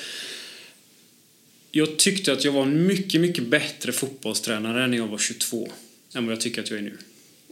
jag 1.71 1.97
tyckte 1.97 2.33
att 2.33 2.43
jag 2.43 2.51
var 2.51 2.61
en 2.61 2.87
mycket, 2.87 3.21
mycket 3.21 3.47
bättre 3.47 3.91
fotbollstränare 3.91 4.87
när 4.87 4.97
jag 4.97 5.07
var 5.07 5.17
22 5.17 5.71
än 6.13 6.25
vad 6.25 6.31
jag 6.31 6.41
tycker 6.41 6.61
att 6.61 6.69
jag 6.69 6.79
är 6.79 6.83
nu. 6.83 6.97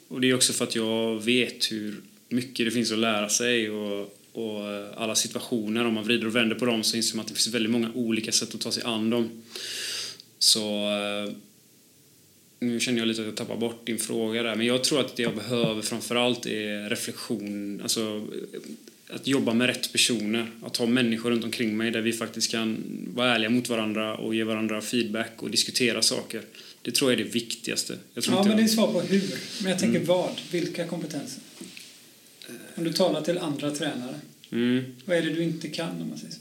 Och 0.07 0.22
det 0.22 0.29
är 0.29 0.33
också 0.33 0.53
för 0.53 0.63
att 0.63 0.75
jag 0.75 1.24
vet 1.24 1.72
hur 1.72 2.01
mycket 2.29 2.65
det 2.65 2.72
finns 2.72 2.91
att 2.91 3.00
lära 3.00 3.29
sig 3.29 3.69
och, 3.69 4.17
och 4.31 4.62
alla 4.95 5.15
situationer, 5.15 5.86
om 5.86 5.93
man 5.93 6.03
vrider 6.03 6.27
och 6.27 6.36
vänder 6.36 6.55
på 6.55 6.65
dem 6.65 6.83
så 6.83 6.98
inser 6.98 7.15
man 7.15 7.22
att 7.22 7.27
det 7.27 7.36
finns 7.36 7.48
väldigt 7.48 7.72
många 7.72 7.91
olika 7.93 8.31
sätt 8.31 8.55
att 8.55 8.62
ta 8.62 8.72
sig 8.72 8.83
an 8.83 9.10
dem. 9.10 9.43
Så 10.39 10.91
eh, 10.91 11.33
nu 12.67 12.79
känner 12.79 13.00
jag 13.00 13.08
lite 13.08 13.22
att 13.22 13.27
jag 13.27 13.36
tappar 13.36 13.58
bort 13.58 13.86
din 13.86 13.98
fråga 13.98 14.43
där, 14.43 14.55
men 14.55 14.65
jag 14.65 14.84
tror 14.84 15.00
att 15.00 15.15
det 15.15 15.24
jag 15.24 15.36
behöver 15.36 15.82
framförallt 15.82 16.46
är 16.46 16.89
reflektion, 16.89 17.82
alltså 17.82 18.27
att 19.10 19.27
jobba 19.27 19.53
med 19.53 19.67
rätt 19.67 19.91
personer, 19.91 20.51
att 20.63 20.77
ha 20.77 20.86
människor 20.86 21.32
runt 21.32 21.43
omkring 21.43 21.77
mig 21.77 21.91
där 21.91 22.01
vi 22.01 22.13
faktiskt 22.13 22.51
kan 22.51 22.84
vara 23.15 23.36
ärliga 23.36 23.50
mot 23.50 23.70
varandra 23.70 24.15
och 24.17 24.36
ge 24.36 24.43
varandra 24.43 24.82
feedback 24.82 25.43
och 25.43 25.51
diskutera 25.51 26.01
saker. 26.01 26.41
Det 26.82 26.91
tror 26.91 27.12
jag 27.12 27.20
är 27.20 27.24
det 27.24 27.29
viktigaste. 27.32 27.98
Jag 28.13 28.24
tror 28.24 28.36
ja, 28.36 28.39
inte 28.39 28.50
men 28.50 28.58
det 28.58 28.63
är 28.63 28.67
jag... 28.67 28.72
svar 28.72 28.93
på 28.93 29.01
hur. 29.01 29.34
Men 29.62 29.72
jag 29.72 29.79
tänker 29.79 29.96
Mm. 29.96 30.08
vad? 30.08 30.41
Vilka 30.51 30.88
kompetenser? 30.88 31.43
Om 32.75 32.84
du 32.84 32.93
talar 32.93 33.22
till 33.22 33.38
andra 33.38 33.72
tränare, 33.72 34.15
mm. 34.51 34.84
vad 35.05 35.17
är 35.17 35.22
det 35.22 35.29
du 35.29 35.43
inte 35.43 35.67
kan 35.67 36.01
om 36.01 36.10
man 36.10 36.17
säger 36.17 36.34
så? 36.34 36.39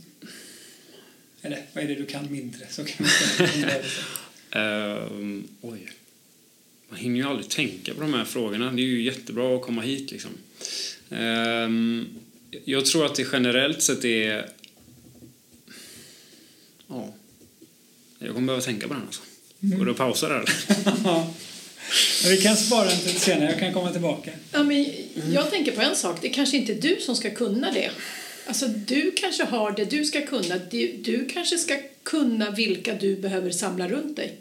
Eller 1.42 1.58
vad 1.72 1.84
är 1.84 1.88
det 1.88 1.94
du 1.94 2.06
kan 2.06 2.32
mindre? 2.32 2.66
Så 2.70 2.84
kan 2.84 2.96
man 2.98 3.48
säga. 3.48 3.70
Ehm, 4.54 5.48
oj. 5.60 5.92
Man 6.92 7.00
hinner 7.00 7.16
ju 7.16 7.26
aldrig 7.26 7.48
tänka 7.48 7.94
på 7.94 8.00
de 8.00 8.14
här 8.14 8.24
frågorna. 8.24 8.72
Det 8.72 8.82
är 8.82 8.86
ju 8.86 9.02
jättebra 9.02 9.56
att 9.56 9.62
komma 9.62 9.82
hit 9.82 10.10
liksom. 10.12 10.30
Ehm, 11.10 12.08
jag 12.64 12.86
tror 12.86 13.06
att 13.06 13.14
det 13.14 13.26
generellt 13.32 13.82
sett 13.82 14.04
är... 14.04 14.48
Ja. 16.88 17.14
Jag 18.18 18.34
kommer 18.34 18.46
behöva 18.46 18.62
tänka 18.62 18.88
på 18.88 18.94
den 18.94 19.02
alltså. 19.02 19.22
Går 19.60 19.84
det 19.84 19.90
att 19.90 19.96
pausa 19.96 20.28
där? 20.28 20.44
Men 22.22 22.30
vi 22.30 22.36
kan 22.36 22.56
spara 22.56 22.88
den 22.88 22.98
till 22.98 23.20
senare, 23.20 23.50
jag 23.50 23.58
kan 23.58 23.72
komma 23.72 23.92
tillbaka. 23.92 24.30
Ja, 24.52 24.62
men 24.62 24.86
jag 25.32 25.50
tänker 25.50 25.72
på 25.72 25.82
en 25.82 25.96
sak, 25.96 26.18
det 26.20 26.28
är 26.28 26.32
kanske 26.32 26.56
inte 26.56 26.74
du 26.74 26.96
som 27.00 27.16
ska 27.16 27.30
kunna 27.30 27.72
det. 27.72 27.90
Alltså 28.46 28.66
du 28.66 29.10
kanske 29.10 29.44
har 29.44 29.72
det 29.72 29.84
du 29.84 30.04
ska 30.04 30.26
kunna, 30.26 30.58
du, 30.70 30.96
du 30.96 31.26
kanske 31.26 31.58
ska 31.58 31.78
kunna 32.02 32.50
vilka 32.50 32.94
du 32.94 33.16
behöver 33.16 33.50
samla 33.50 33.88
runt 33.88 34.16
dig. 34.16 34.38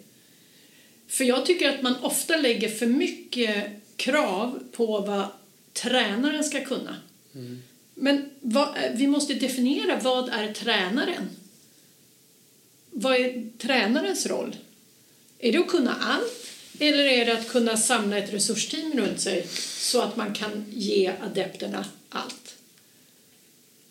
För 1.11 1.23
jag 1.23 1.45
tycker 1.45 1.69
att 1.69 1.81
man 1.81 1.95
ofta 1.95 2.37
lägger 2.37 2.69
för 2.69 2.85
mycket 2.85 3.67
krav 3.95 4.63
på 4.71 4.99
vad 4.99 5.25
tränaren 5.73 6.43
ska 6.43 6.65
kunna. 6.65 6.95
Men 7.95 8.29
vad, 8.41 8.75
vi 8.93 9.07
måste 9.07 9.33
definiera 9.33 9.99
vad 9.99 10.29
är 10.29 10.53
tränaren? 10.53 11.29
Vad 12.91 13.15
är 13.15 13.49
tränarens 13.57 14.25
roll? 14.25 14.55
Är 15.39 15.51
det 15.51 15.57
att 15.57 15.67
kunna 15.67 15.95
allt? 15.95 16.47
Eller 16.79 17.03
är 17.03 17.25
det 17.25 17.33
att 17.33 17.49
kunna 17.49 17.77
samla 17.77 18.17
ett 18.17 18.33
resursteam 18.33 18.93
runt 18.93 19.21
sig 19.21 19.47
så 19.77 20.01
att 20.01 20.15
man 20.15 20.33
kan 20.33 20.65
ge 20.69 21.11
adepterna 21.21 21.85
allt? 22.09 22.55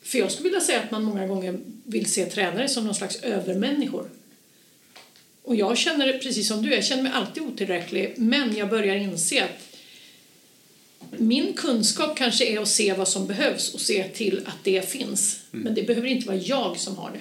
För 0.03 0.19
jag 0.19 0.33
skulle 0.33 0.49
vilja 0.49 0.61
säga 0.61 0.81
att 0.81 0.91
man 0.91 1.05
många 1.05 1.27
gånger 1.27 1.61
vill 1.85 2.13
se 2.13 2.25
tränare 2.25 2.69
som 2.69 2.85
någon 2.85 2.95
slags 2.95 3.17
övermänniskor. 3.17 4.11
Och 5.43 5.57
jag 5.57 5.79
känner 5.79 6.19
precis 6.19 6.49
som 6.49 6.63
du, 6.63 6.75
jag 6.75 6.85
känner 6.85 7.03
mig 7.03 7.13
alltid 7.13 7.43
otillräcklig 7.43 8.15
men 8.17 8.57
jag 8.57 8.69
börjar 8.69 8.97
inse 8.97 9.45
att 9.45 9.71
min 11.19 11.53
kunskap 11.53 12.17
kanske 12.17 12.45
är 12.45 12.61
att 12.61 12.69
se 12.69 12.93
vad 12.93 13.09
som 13.09 13.27
behövs 13.27 13.75
och 13.75 13.81
se 13.81 14.09
till 14.09 14.41
att 14.45 14.65
det 14.65 14.91
finns. 14.91 15.41
Men 15.51 15.75
det 15.75 15.83
behöver 15.83 16.09
inte 16.09 16.27
vara 16.27 16.37
jag 16.37 16.79
som 16.79 16.97
har 16.97 17.11
det. 17.11 17.21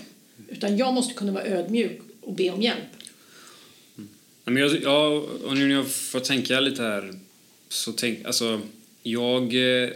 Utan 0.54 0.78
jag 0.78 0.94
måste 0.94 1.14
kunna 1.14 1.32
vara 1.32 1.46
ödmjuk 1.46 2.02
och 2.22 2.34
be 2.34 2.50
om 2.50 2.62
hjälp. 2.62 2.84
Men 4.46 4.58
jag, 4.58 4.84
ja, 4.84 5.08
och 5.46 5.58
nu 5.58 5.68
när 5.68 5.76
jag 5.76 5.92
får 5.92 6.20
tänka 6.20 6.60
lite 6.60 6.84
här 6.84 7.14
så 7.70 7.92
tänk, 7.92 8.26
alltså, 8.26 8.62
jag, 9.04 9.56
eh, 9.56 9.90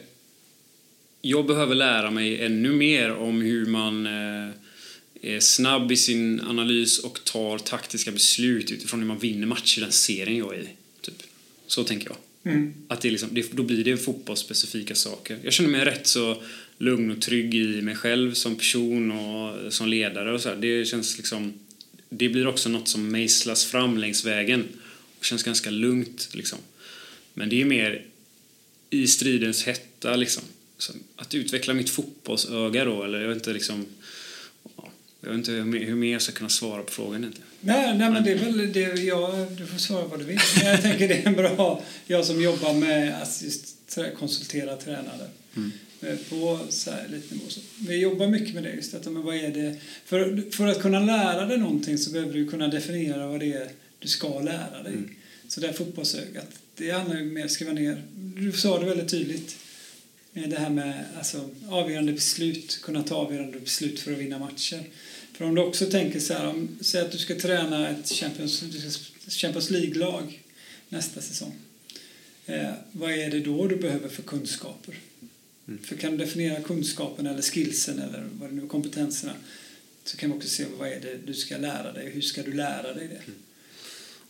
jag 1.21 1.45
behöver 1.45 1.75
lära 1.75 2.12
mig 2.12 2.45
ännu 2.45 2.71
mer 2.71 3.15
om 3.15 3.41
hur 3.41 3.65
man 3.65 4.05
eh, 4.05 4.53
är 5.23 5.39
snabb 5.39 5.91
i 5.91 5.97
sin 5.97 6.41
analys 6.41 6.99
och 6.99 7.23
tar 7.23 7.57
taktiska 7.57 8.12
beslut 8.12 8.71
utifrån 8.71 8.99
hur 8.99 9.07
man 9.07 9.19
vinner 9.19 9.47
matcher 9.47 9.77
i 9.79 9.81
den 9.81 9.91
serien 9.91 10.38
jag 10.38 10.55
är 10.55 10.62
i. 10.62 10.69
Typ. 11.01 11.23
Så 11.67 11.83
tänker 11.83 12.09
jag. 12.09 12.53
Mm. 12.53 12.73
Att 12.88 13.01
det 13.01 13.12
liksom, 13.12 13.29
det, 13.31 13.51
då 13.51 13.63
blir 13.63 13.83
det 13.83 13.97
fotbollsspecifika 13.97 14.95
saker. 14.95 15.39
Jag 15.43 15.53
känner 15.53 15.69
mig 15.69 15.86
rätt 15.86 16.07
så 16.07 16.43
lugn 16.77 17.12
och 17.12 17.21
trygg 17.21 17.55
i 17.55 17.81
mig 17.81 17.95
själv 17.95 18.33
som 18.33 18.55
person 18.55 19.12
och 19.12 19.73
som 19.73 19.88
ledare 19.88 20.33
och 20.33 20.41
så 20.41 20.49
här. 20.49 20.55
Det 20.55 20.86
känns 20.86 21.17
liksom 21.17 21.53
det 22.09 22.29
blir 22.29 22.47
också 22.47 22.69
något 22.69 22.88
som 22.88 23.12
mejslas 23.12 23.65
fram 23.65 23.97
längs 23.97 24.25
vägen 24.25 24.67
och 25.19 25.25
känns 25.25 25.43
ganska 25.43 25.69
lugnt 25.69 26.29
liksom. 26.33 26.59
Men 27.33 27.49
det 27.49 27.62
är 27.62 27.65
mer 27.65 28.05
i 28.89 29.07
stridens 29.07 29.63
hetta 29.63 30.15
liksom. 30.15 30.43
Att 31.15 31.36
utveckla 31.36 31.73
mitt 31.73 31.89
fotbollsöga 31.89 32.86
då 32.86 33.03
eller 33.03 33.21
jag 33.21 33.27
vet 33.27 33.38
inte 33.38 33.53
liksom 33.53 33.86
jag 35.23 35.29
vet 35.29 35.38
inte 35.38 35.51
hur 35.51 35.95
mer, 35.95 36.12
jag 36.12 36.21
ska 36.21 36.31
kunna 36.31 36.49
svara 36.49 36.83
på 36.83 36.91
frågan 36.91 37.21
egentligen. 37.21 37.47
Nej, 37.62 37.97
nej, 37.97 38.12
men 38.12 38.23
det 38.23 38.31
är 38.31 38.38
väl 38.38 38.73
det, 38.73 38.79
ja, 38.81 39.47
du 39.57 39.65
får 39.65 39.77
svara 39.77 40.07
vad 40.07 40.19
du 40.19 40.25
vill. 40.25 40.39
Men 40.57 40.71
jag 40.71 40.81
tänker 40.81 41.07
det 41.07 41.13
är 41.13 41.27
en 41.27 41.33
bra, 41.33 41.83
jag 42.07 42.25
som 42.25 42.41
jobbar 42.41 42.73
med 42.73 43.21
att 43.21 43.41
just 43.41 43.73
konsultera 44.17 44.75
tränare 44.75 45.27
eh, 46.01 46.15
på 46.29 46.59
så 46.69 46.91
här 46.91 47.05
elitnivå. 47.05 47.43
Så 47.49 47.59
vi 47.88 47.97
jobbar 47.97 48.27
mycket 48.27 48.55
med 48.55 48.63
det, 48.63 48.73
just 48.73 48.91
detta 48.91 49.09
med 49.09 49.23
vad 49.23 49.36
är 49.36 49.51
det, 49.51 49.79
för, 50.05 50.51
för 50.51 50.67
att 50.67 50.81
kunna 50.81 50.99
lära 50.99 51.45
dig 51.45 51.57
någonting 51.57 51.97
så 51.97 52.12
behöver 52.12 52.33
du 52.33 52.47
kunna 52.47 52.67
definiera 52.67 53.27
vad 53.27 53.39
det 53.39 53.53
är 53.53 53.69
du 53.99 54.07
ska 54.07 54.39
lära 54.39 54.83
dig. 54.83 54.97
Så 55.47 55.62
det 55.62 55.67
här 55.67 55.73
fotbollsögat, 55.73 56.49
det 56.77 56.91
handlar 56.91 57.17
ju 57.17 57.23
mer, 57.23 57.47
skriva 57.47 57.71
ner, 57.71 58.03
du 58.15 58.51
sa 58.51 58.79
det 58.79 58.86
väldigt 58.86 59.09
tydligt, 59.09 59.57
det 60.33 60.59
här 60.59 60.69
med 60.69 61.05
alltså, 61.17 61.49
avgörande 61.69 62.13
beslut, 62.13 62.79
kunna 62.81 63.03
ta 63.03 63.15
avgörande 63.15 63.59
beslut 63.59 63.99
för 63.99 64.11
att 64.11 64.17
vinna 64.17 64.39
matcher. 64.39 64.83
För 65.33 65.45
om 65.45 65.55
du 65.55 65.61
också 65.61 65.85
tänker 65.85 66.19
så 66.19 66.33
här, 66.33 66.47
om, 66.47 66.77
säg 66.81 67.01
att 67.01 67.11
du 67.11 67.17
ska 67.17 67.35
träna 67.35 67.89
ett 67.89 68.09
Champions, 68.11 68.63
Champions 69.27 69.69
League-lag 69.69 70.43
nästa 70.89 71.21
säsong. 71.21 71.55
Eh, 72.45 72.71
vad 72.91 73.11
är 73.11 73.29
det 73.29 73.39
då 73.39 73.67
du 73.67 73.75
behöver 73.75 74.09
för 74.09 74.23
kunskaper? 74.23 74.95
För 75.83 75.95
kan 75.95 76.11
du 76.11 76.17
definiera 76.17 76.61
kunskapen 76.61 77.27
eller 77.27 77.41
skillsen 77.41 77.99
eller 77.99 78.23
vad 78.39 78.49
det 78.49 78.55
nu 78.55 78.63
är, 78.63 78.67
kompetenserna 78.67 79.33
så 80.03 80.17
kan 80.17 80.29
man 80.29 80.37
också 80.37 80.49
se 80.49 80.65
vad 80.77 80.87
är 80.87 80.99
det 80.99 81.17
du 81.25 81.33
ska 81.33 81.57
lära 81.57 81.91
dig 81.91 82.09
hur 82.09 82.21
ska 82.21 82.43
du 82.43 82.53
lära 82.53 82.93
dig 82.93 83.07
det? 83.07 83.31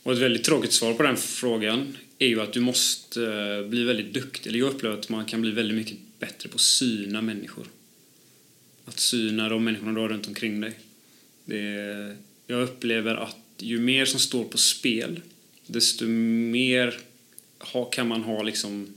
Och 0.04 0.14
ett 0.14 0.20
väldigt 0.20 0.44
tråkigt 0.44 0.74
svar 0.74 0.94
på 0.94 1.04
den 1.04 1.18
frågan 1.18 1.98
är 2.24 2.28
ju 2.28 2.42
att 2.42 2.54
du 2.54 2.60
måste 2.60 3.26
eh, 3.26 3.70
bli 3.70 3.84
väldigt 3.84 4.14
duktig. 4.14 4.50
Eller 4.50 4.60
jag 4.60 4.70
upplever 4.74 4.98
att 4.98 5.10
man 5.10 5.26
kan 5.26 5.42
bli 5.42 5.52
väldigt 5.52 5.78
mycket 5.78 5.98
bättre 6.20 6.50
på 6.50 6.56
att 6.56 6.62
syna 6.62 7.22
människor. 7.22 7.68
Att 8.86 9.00
syna 9.00 9.50
de 9.50 9.64
människorna 9.64 9.94
du 9.94 10.00
har 10.00 10.10
runt 10.10 10.28
omkring 10.28 10.62
dig. 10.62 10.80
Det 11.46 11.60
är, 11.60 12.16
jag 12.48 12.62
upplever 12.64 13.16
att 13.16 13.38
ju 13.58 13.80
mer 13.80 14.06
som 14.06 14.20
står 14.20 14.44
på 14.44 14.58
spel 14.58 15.22
desto 15.68 16.06
mer 16.06 17.00
ha, 17.60 17.86
kan 17.86 18.08
man 18.08 18.22
ha 18.22 18.44
liksom 18.44 18.94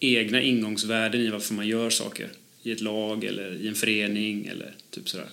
egna 0.00 0.42
ingångsvärden 0.42 1.20
i 1.20 1.28
varför 1.28 1.54
man 1.54 1.68
gör 1.68 1.90
saker 1.90 2.30
i 2.62 2.72
ett 2.72 2.80
lag 2.80 3.24
eller 3.24 3.54
i 3.54 3.68
en 3.68 3.74
förening 3.74 4.46
eller 4.46 4.74
typ 4.90 5.08
sådär. 5.08 5.28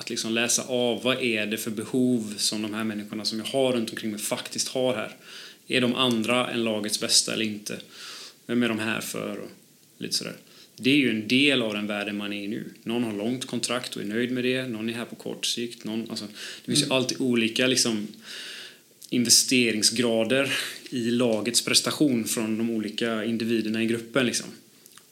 Att 0.00 0.10
liksom 0.10 0.32
läsa 0.32 0.62
av 0.62 1.02
vad 1.02 1.22
är 1.22 1.46
det 1.46 1.56
för 1.56 1.70
behov 1.70 2.34
som 2.36 2.62
de 2.62 2.74
här 2.74 2.84
människorna 2.84 3.24
som 3.24 3.38
jag 3.38 3.46
har 3.46 3.72
runt 3.72 3.90
omkring 3.90 4.10
mig 4.10 4.20
faktiskt 4.20 4.68
har 4.68 4.94
här. 4.94 5.16
Är 5.68 5.80
de 5.80 5.94
andra 5.94 6.50
än 6.50 6.64
lagets 6.64 7.00
bästa 7.00 7.32
eller 7.32 7.44
inte? 7.44 7.80
Vem 8.46 8.62
är 8.62 8.68
de 8.68 8.78
här 8.78 9.00
för? 9.00 9.38
Och 9.38 9.50
lite 9.98 10.14
sådär. 10.14 10.36
Det 10.76 10.90
är 10.90 10.96
ju 10.96 11.10
en 11.10 11.28
del 11.28 11.62
av 11.62 11.74
den 11.74 11.86
världen 11.86 12.16
man 12.16 12.32
är 12.32 12.44
i 12.44 12.48
nu. 12.48 12.64
Någon 12.82 13.04
har 13.04 13.12
långt 13.12 13.44
kontrakt 13.44 13.96
och 13.96 14.02
är 14.02 14.06
nöjd 14.06 14.32
med 14.32 14.44
det, 14.44 14.68
någon 14.68 14.88
är 14.88 14.92
här 14.92 15.04
på 15.04 15.16
kort 15.16 15.46
sikt. 15.46 15.84
Någon, 15.84 16.10
alltså, 16.10 16.24
det 16.64 16.72
finns 16.72 16.82
ju 16.82 16.92
alltid 16.92 17.20
olika 17.20 17.66
liksom, 17.66 18.08
investeringsgrader 19.10 20.52
i 20.90 21.10
lagets 21.10 21.64
prestation 21.64 22.24
från 22.24 22.58
de 22.58 22.70
olika 22.70 23.24
individerna 23.24 23.82
i 23.82 23.86
gruppen. 23.86 24.26
Liksom. 24.26 24.46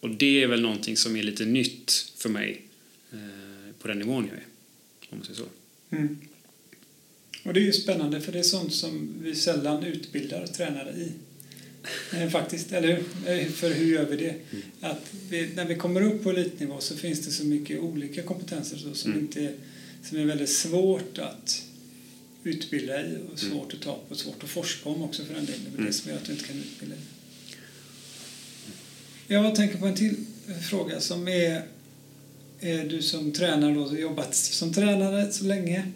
Och 0.01 0.11
det 0.11 0.42
är 0.42 0.46
väl 0.46 0.61
någonting 0.61 0.96
som 0.96 1.16
är 1.16 1.22
lite 1.22 1.44
nytt 1.44 2.12
för 2.16 2.29
mig 2.29 2.62
eh, 3.12 3.18
på 3.79 3.88
den 3.88 3.98
nivån 3.98 4.27
jag 4.29 4.38
är. 4.38 4.48
Om 5.11 5.18
man 5.18 5.27
säger 5.27 5.38
så. 5.38 5.47
Mm. 5.97 6.18
Och 7.44 7.55
det 7.55 7.61
är 7.61 7.64
ju 7.64 7.73
spännande 7.73 8.21
för 8.21 8.33
det 8.33 8.38
är 8.38 8.42
sånt 8.42 8.75
som 8.75 9.14
vi 9.23 9.35
sällan 9.35 9.85
utbildar 9.85 10.47
tränare 10.47 10.90
i. 10.92 11.12
Eh, 12.16 12.29
faktiskt, 12.31 12.73
eller 12.73 12.88
hur? 12.88 13.05
Eh, 13.40 13.49
För 13.49 13.71
hur 13.75 13.87
gör 13.94 14.05
vi 14.07 14.16
det? 14.16 14.31
Mm. 14.31 14.62
Att 14.81 15.11
vi, 15.31 15.49
när 15.55 15.64
vi 15.64 15.75
kommer 15.75 16.01
upp 16.03 16.23
på 16.23 16.31
elitnivå 16.31 16.81
så 16.81 16.97
finns 16.97 17.21
det 17.27 17.31
så 17.31 17.44
mycket 17.44 17.81
olika 17.81 18.23
kompetenser 18.23 18.77
så, 18.77 18.94
som, 18.94 19.11
Mm. 19.12 19.25
inte, 19.25 19.53
som 20.05 20.18
är 20.18 20.25
väldigt 20.25 20.51
svårt 20.51 21.18
att 21.18 21.62
utbilda 22.44 23.01
i 23.07 23.16
och 23.16 23.21
Mm. 23.25 23.37
svårt 23.37 23.75
att 23.75 23.81
ta 23.81 23.99
på, 24.09 24.14
svårt 24.14 24.44
att 24.44 24.51
forska 24.51 24.88
om 24.88 25.03
också 25.03 25.25
för 25.25 25.35
den 25.35 25.47
delen. 25.47 25.61
Det 25.64 25.68
är 25.68 25.77
det 25.77 25.79
Mm. 25.83 25.92
som 25.92 26.11
gör 26.11 26.18
att 26.18 26.25
du 26.25 26.33
inte 26.33 26.44
kan 26.44 26.59
utbilda 26.59 26.94
i. 26.97 26.99
Jag 29.27 29.55
tänker 29.55 29.79
på 29.79 29.87
en 29.87 29.94
till 29.94 30.16
fråga 30.71 31.01
som 31.01 31.29
är 31.29 31.62
Eh, 32.61 32.81
du 32.81 33.03
som 33.03 33.33
tränare 33.33 33.75
då, 33.75 33.99
jobbat 33.99 34.35
som 34.35 34.73
tränare 34.73 35.33
så 35.33 35.44
länge. 35.44 35.87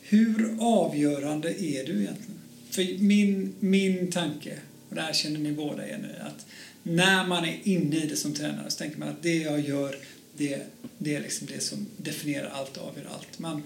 Hur 0.00 0.56
avgörande 0.60 1.48
är 1.48 1.84
du 1.86 1.92
egentligen? 1.92 2.40
För 2.70 3.02
min, 3.02 3.54
min 3.60 4.10
tanke, 4.10 4.58
och 4.88 4.94
det 4.94 5.00
här 5.00 5.12
känner 5.12 5.40
ni 5.40 5.52
båda 5.52 5.86
igen 5.86 6.00
nu, 6.02 6.14
att 6.26 6.46
när 6.82 7.26
man 7.26 7.44
är 7.44 7.58
inne 7.64 7.96
i 7.96 8.06
det 8.06 8.16
som 8.16 8.34
tränare 8.34 8.70
så 8.70 8.78
tänker 8.78 8.98
man 8.98 9.08
att 9.08 9.22
det 9.22 9.36
jag 9.36 9.60
gör, 9.60 9.96
det, 10.36 10.62
det 10.98 11.14
är 11.14 11.20
liksom 11.20 11.46
det 11.46 11.60
som 11.60 11.86
definierar 11.96 12.48
allt 12.48 12.76
och 12.76 12.88
avgör 12.88 13.06
allt. 13.14 13.38
Man, 13.38 13.62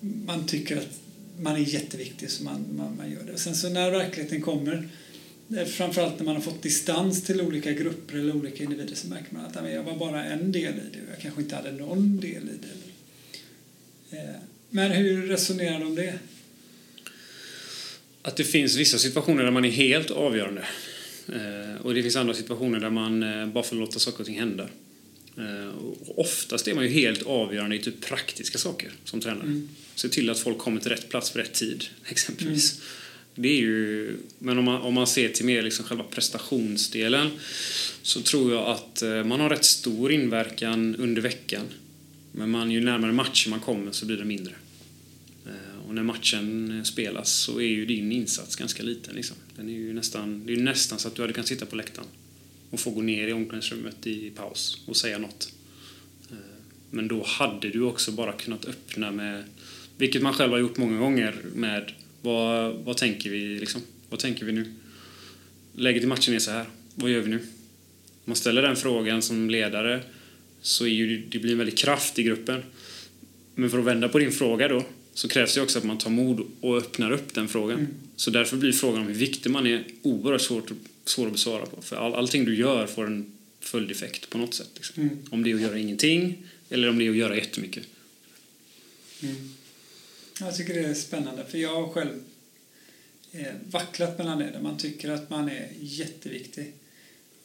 man 0.00 0.46
tycker 0.46 0.76
att 0.76 1.00
man 1.40 1.54
är 1.56 1.74
jätteviktig 1.74 2.30
så 2.30 2.44
man, 2.44 2.64
man, 2.76 2.96
man 2.96 3.10
gör 3.10 3.22
det. 3.26 3.32
Och 3.32 3.40
sen 3.40 3.54
så 3.54 3.68
när 3.68 3.90
verkligheten 3.90 4.42
kommer, 4.42 4.88
framförallt 5.66 6.18
när 6.18 6.24
man 6.24 6.34
har 6.34 6.42
fått 6.42 6.62
distans 6.62 7.24
till 7.24 7.40
olika 7.40 7.72
grupper 7.72 8.14
eller 8.18 8.36
olika 8.36 8.64
individer 8.64 8.94
så 8.94 9.06
märker 9.06 9.34
man 9.34 9.44
att 9.44 9.54
"Ja, 9.54 9.62
men 9.62 9.72
jag 9.72 9.82
var 9.82 9.96
bara 9.96 10.24
en 10.24 10.52
del 10.52 10.74
i 10.74 10.82
det 10.92 11.02
och 11.02 11.12
jag 11.12 11.20
kanske 11.22 11.40
inte 11.42 11.56
hade 11.56 11.72
någon 11.72 12.20
del 12.20 12.42
i 12.48 12.58
det. 12.62 14.16
Eh, 14.16 14.34
Men 14.70 14.90
hur 14.92 15.26
resonerar 15.26 15.78
du 15.80 15.86
om 15.86 15.94
det? 15.94 16.18
Att 18.22 18.36
det 18.36 18.44
finns 18.44 18.76
vissa 18.76 18.98
situationer 18.98 19.44
där 19.44 19.50
man 19.50 19.64
är 19.64 19.70
helt 19.70 20.10
avgörande. 20.10 20.64
Eh, 21.28 21.80
och 21.82 21.94
det 21.94 22.02
finns 22.02 22.16
andra 22.16 22.34
situationer 22.34 22.80
där 22.80 22.90
man 22.90 23.22
eh, 23.22 23.46
bara 23.46 23.64
får 23.64 23.76
låta 23.76 23.98
saker 23.98 24.20
och 24.20 24.26
ting 24.26 24.38
hända. 24.38 24.68
Eh, 25.38 25.68
och 25.78 26.18
oftast 26.18 26.68
är 26.68 26.74
man 26.74 26.84
ju 26.84 26.90
helt 26.90 27.22
avgörande 27.22 27.76
i 27.76 27.78
typ 27.78 28.00
praktiska 28.00 28.58
saker 28.58 28.92
som 29.04 29.20
tränare. 29.20 29.42
Mm. 29.46 29.68
Se 29.94 30.08
till 30.08 30.30
att 30.30 30.38
folk 30.38 30.58
kommer 30.58 30.80
till 30.80 30.90
rätt 30.90 31.08
plats 31.08 31.30
för 31.30 31.38
rätt 31.38 31.52
tid, 31.54 31.84
exempelvis. 32.08 32.80
Det 33.34 33.48
är 33.48 33.60
ju, 33.60 34.16
men 34.38 34.58
om 34.58 34.64
man, 34.64 34.80
om 34.80 34.94
man 34.94 35.06
ser 35.06 35.28
till 35.28 35.46
mer 35.46 35.62
liksom 35.62 35.84
själva 35.84 36.04
prestationsdelen 36.04 37.30
så 38.02 38.20
tror 38.20 38.52
jag 38.52 38.66
att 38.66 39.02
eh, 39.02 39.24
man 39.24 39.40
har 39.40 39.50
rätt 39.50 39.64
stor 39.64 40.12
inverkan 40.12 40.96
under 40.96 41.22
veckan. 41.22 41.66
Men 42.32 42.50
man, 42.50 42.70
ju 42.70 42.80
närmare 42.80 43.12
matchen 43.12 43.50
man 43.50 43.60
kommer 43.60 43.92
så 43.92 44.06
blir 44.06 44.16
det 44.16 44.24
mindre. 44.24 44.54
Eh, 45.46 45.88
och 45.88 45.94
när 45.94 46.02
matchen 46.02 46.84
spelas 46.84 47.32
så 47.32 47.60
är 47.60 47.68
ju 47.68 47.86
din 47.86 48.12
insats 48.12 48.56
ganska 48.56 48.82
liten. 48.82 49.14
Liksom. 49.14 49.36
Den 49.56 49.68
är 49.68 49.72
ju 49.72 49.92
nästan, 49.92 50.46
det 50.46 50.52
är 50.52 50.56
ju 50.56 50.62
nästan 50.62 50.98
så 50.98 51.08
att 51.08 51.14
du 51.14 51.22
hade 51.22 51.34
kunnat 51.34 51.48
sitta 51.48 51.66
på 51.66 51.76
läktaren 51.76 52.08
och 52.70 52.80
få 52.80 52.90
gå 52.90 53.02
ner 53.02 53.28
i 53.28 53.32
omklädningsrummet 53.32 54.06
i 54.06 54.30
paus 54.30 54.82
och 54.86 54.96
säga 54.96 55.18
något. 55.18 55.52
Eh, 56.30 56.36
men 56.90 57.08
då 57.08 57.24
hade 57.24 57.68
du 57.68 57.82
också 57.82 58.12
bara 58.12 58.32
kunnat 58.32 58.64
öppna 58.64 59.10
med, 59.10 59.44
vilket 59.96 60.22
man 60.22 60.34
själv 60.34 60.52
har 60.52 60.58
gjort 60.58 60.76
många 60.76 60.98
gånger, 60.98 61.34
med 61.54 61.92
vad, 62.22 62.74
vad 62.74 62.96
tänker 62.96 63.30
vi 63.30 63.58
liksom? 63.58 63.80
Vad 64.10 64.20
tänker 64.20 64.44
vi 64.44 64.52
nu? 64.52 64.72
Läget 65.76 66.02
i 66.02 66.06
matchen 66.06 66.34
är 66.34 66.38
så 66.38 66.50
här. 66.50 66.66
Vad 66.94 67.10
gör 67.10 67.20
vi 67.20 67.30
nu? 67.30 67.38
Om 67.38 68.24
man 68.24 68.36
ställer 68.36 68.62
den 68.62 68.76
frågan 68.76 69.22
som 69.22 69.50
ledare 69.50 70.00
så 70.60 70.84
är 70.84 70.88
ju, 70.88 71.26
det 71.28 71.38
blir 71.38 71.52
en 71.52 71.58
väldig 71.58 71.78
kraft 71.78 72.18
i 72.18 72.22
gruppen. 72.22 72.62
Men 73.54 73.70
för 73.70 73.78
att 73.78 73.84
vända 73.84 74.08
på 74.08 74.18
din 74.18 74.32
fråga 74.32 74.68
då 74.68 74.84
så 75.14 75.28
krävs 75.28 75.54
det 75.54 75.60
också 75.60 75.78
att 75.78 75.84
man 75.84 75.98
tar 75.98 76.10
mod 76.10 76.46
och 76.60 76.76
öppnar 76.76 77.10
upp 77.10 77.34
den 77.34 77.48
frågan. 77.48 77.78
Mm. 77.78 77.90
Så 78.16 78.30
därför 78.30 78.56
blir 78.56 78.72
frågan 78.72 79.00
om 79.00 79.06
hur 79.06 79.14
viktig 79.14 79.50
man 79.50 79.66
är 79.66 79.84
oerhört 80.02 80.40
svårt, 80.40 80.70
svår 81.04 81.26
att 81.26 81.32
besvara 81.32 81.66
på. 81.66 81.82
För 81.82 81.96
all, 81.96 82.14
allting 82.14 82.44
du 82.44 82.56
gör 82.56 82.86
får 82.86 83.06
en 83.06 83.32
följdeffekt 83.60 84.30
på 84.30 84.38
något 84.38 84.54
sätt. 84.54 84.70
Liksom. 84.74 85.02
Mm. 85.02 85.18
Om 85.30 85.42
det 85.42 85.50
är 85.50 85.54
att 85.54 85.60
göra 85.60 85.78
ingenting 85.78 86.36
eller 86.70 86.88
om 86.88 86.98
det 86.98 87.06
är 87.06 87.10
att 87.10 87.16
göra 87.16 87.36
jättemycket. 87.36 87.84
Mm. 89.22 89.34
Jag 90.44 90.56
tycker 90.56 90.74
det 90.74 90.88
är 90.88 90.94
spännande 90.94 91.44
för 91.44 91.58
jag 91.58 91.74
har 91.74 91.88
själv 91.88 92.22
eh, 93.32 93.54
vacklat 93.70 94.18
mellan 94.18 94.38
det 94.38 94.50
där 94.50 94.60
man 94.60 94.78
tycker 94.78 95.10
att 95.10 95.30
man 95.30 95.48
är 95.48 95.68
jätteviktig 95.80 96.72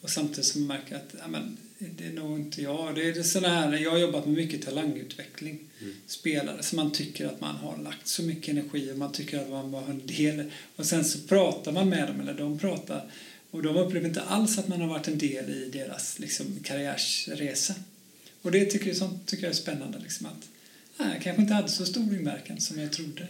och 0.01 0.09
samtidigt 0.09 0.45
som 0.45 0.67
man 0.67 0.77
märker 0.77 0.95
att 0.95 1.15
ja, 1.19 1.27
men, 1.27 1.57
det 1.79 2.05
är 2.05 2.13
nog 2.13 2.39
inte 2.39 2.61
jag. 2.61 2.95
Det 2.95 3.09
är 3.09 3.13
det 3.13 3.23
såna 3.23 3.47
här, 3.47 3.77
jag 3.77 3.91
har 3.91 3.97
jobbat 3.97 4.25
med 4.25 4.35
mycket 4.35 4.61
talangutveckling. 4.65 5.59
Spelare 6.07 6.63
som 6.63 6.75
man 6.75 6.91
tycker 6.91 7.25
att 7.25 7.41
man 7.41 7.55
har 7.55 7.77
lagt 7.77 8.07
så 8.07 8.23
mycket 8.23 8.49
energi 8.49 8.91
och 8.91 8.97
man 8.97 9.11
tycker 9.11 9.39
att 9.39 9.49
man 9.49 9.71
var 9.71 9.83
en 9.83 10.07
del. 10.07 10.51
Och 10.75 10.85
sen 10.85 11.05
så 11.05 11.19
pratar 11.19 11.71
man 11.71 11.89
med 11.89 12.07
dem, 12.07 12.21
eller 12.21 12.33
de 12.33 12.59
pratar, 12.59 13.11
och 13.51 13.63
de 13.63 13.75
upplever 13.77 14.07
inte 14.07 14.21
alls 14.21 14.57
att 14.57 14.67
man 14.67 14.81
har 14.81 14.87
varit 14.87 15.07
en 15.07 15.17
del 15.17 15.49
i 15.49 15.69
deras 15.69 16.19
liksom, 16.19 16.45
karriärsresa. 16.63 17.73
Och 18.41 18.51
det 18.51 18.65
tycker 18.65 18.93
sånt 18.93 19.25
tycker 19.25 19.43
jag 19.43 19.51
är 19.51 19.55
spännande. 19.55 19.99
Liksom, 19.99 20.25
att 20.25 20.49
nej, 20.97 21.21
kanske 21.23 21.41
inte 21.41 21.53
hade 21.53 21.67
så 21.67 21.85
stor 21.85 22.13
inverkan 22.13 22.61
som 22.61 22.79
jag 22.79 22.91
trodde. 22.91 23.27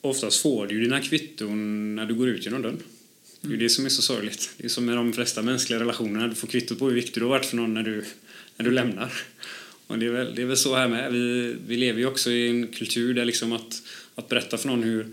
Oftast 0.00 0.42
får 0.42 0.66
du 0.66 0.74
ju 0.74 0.80
dina 0.80 1.00
kvitton 1.00 1.94
när 1.96 2.06
du 2.06 2.14
går 2.14 2.28
ut 2.28 2.44
genom 2.44 2.62
dörren. 2.62 2.82
Det 3.40 3.48
är 3.48 3.52
ju 3.52 3.56
det 3.56 3.68
som 3.68 3.84
är 3.84 3.88
så 3.88 4.02
sorgligt. 4.02 4.50
Det 4.56 4.64
är 4.64 4.68
som 4.68 4.84
med 4.84 4.96
de 4.96 5.12
flesta 5.12 5.42
mänskliga 5.42 5.80
relationerna. 5.80 6.28
Du 6.28 6.34
får 6.34 6.48
kvitto 6.48 6.76
på 6.76 6.88
hur 6.88 6.94
viktig 6.94 7.22
du 7.22 7.24
har 7.24 7.30
varit 7.30 7.46
för 7.46 7.56
någon 7.56 7.74
när 7.74 7.82
du, 7.82 8.04
när 8.56 8.64
du 8.64 8.70
lämnar. 8.70 9.12
Och 9.86 9.98
det 9.98 10.06
är, 10.06 10.10
väl, 10.10 10.34
det 10.34 10.42
är 10.42 10.46
väl 10.46 10.56
så 10.56 10.76
här 10.76 10.88
med. 10.88 11.12
Vi, 11.12 11.56
vi 11.66 11.76
lever 11.76 12.00
ju 12.00 12.06
också 12.06 12.30
i 12.30 12.48
en 12.48 12.66
kultur 12.66 13.14
där 13.14 13.24
liksom 13.24 13.52
att, 13.52 13.82
att 14.14 14.28
berätta 14.28 14.58
för 14.58 14.68
någon 14.68 14.82
hur, 14.82 15.06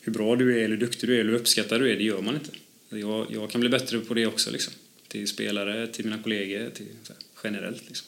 hur 0.00 0.12
bra 0.12 0.36
du 0.36 0.52
är, 0.52 0.64
eller 0.64 0.68
hur 0.68 0.76
duktig 0.76 1.08
du 1.08 1.16
är, 1.16 1.20
eller 1.20 1.30
hur 1.30 1.38
uppskattad 1.38 1.80
du 1.80 1.92
är, 1.92 1.96
det 1.96 2.02
gör 2.02 2.22
man 2.22 2.34
inte. 2.34 2.50
Jag, 2.88 3.26
jag 3.30 3.50
kan 3.50 3.60
bli 3.60 3.70
bättre 3.70 3.98
på 3.98 4.14
det 4.14 4.26
också. 4.26 4.50
Liksom. 4.50 4.72
Till 5.08 5.28
spelare, 5.28 5.86
till 5.86 6.04
mina 6.04 6.22
kollegor, 6.22 6.70
till, 6.70 6.86
här, 7.08 7.16
generellt. 7.44 7.82
Liksom. 7.88 8.06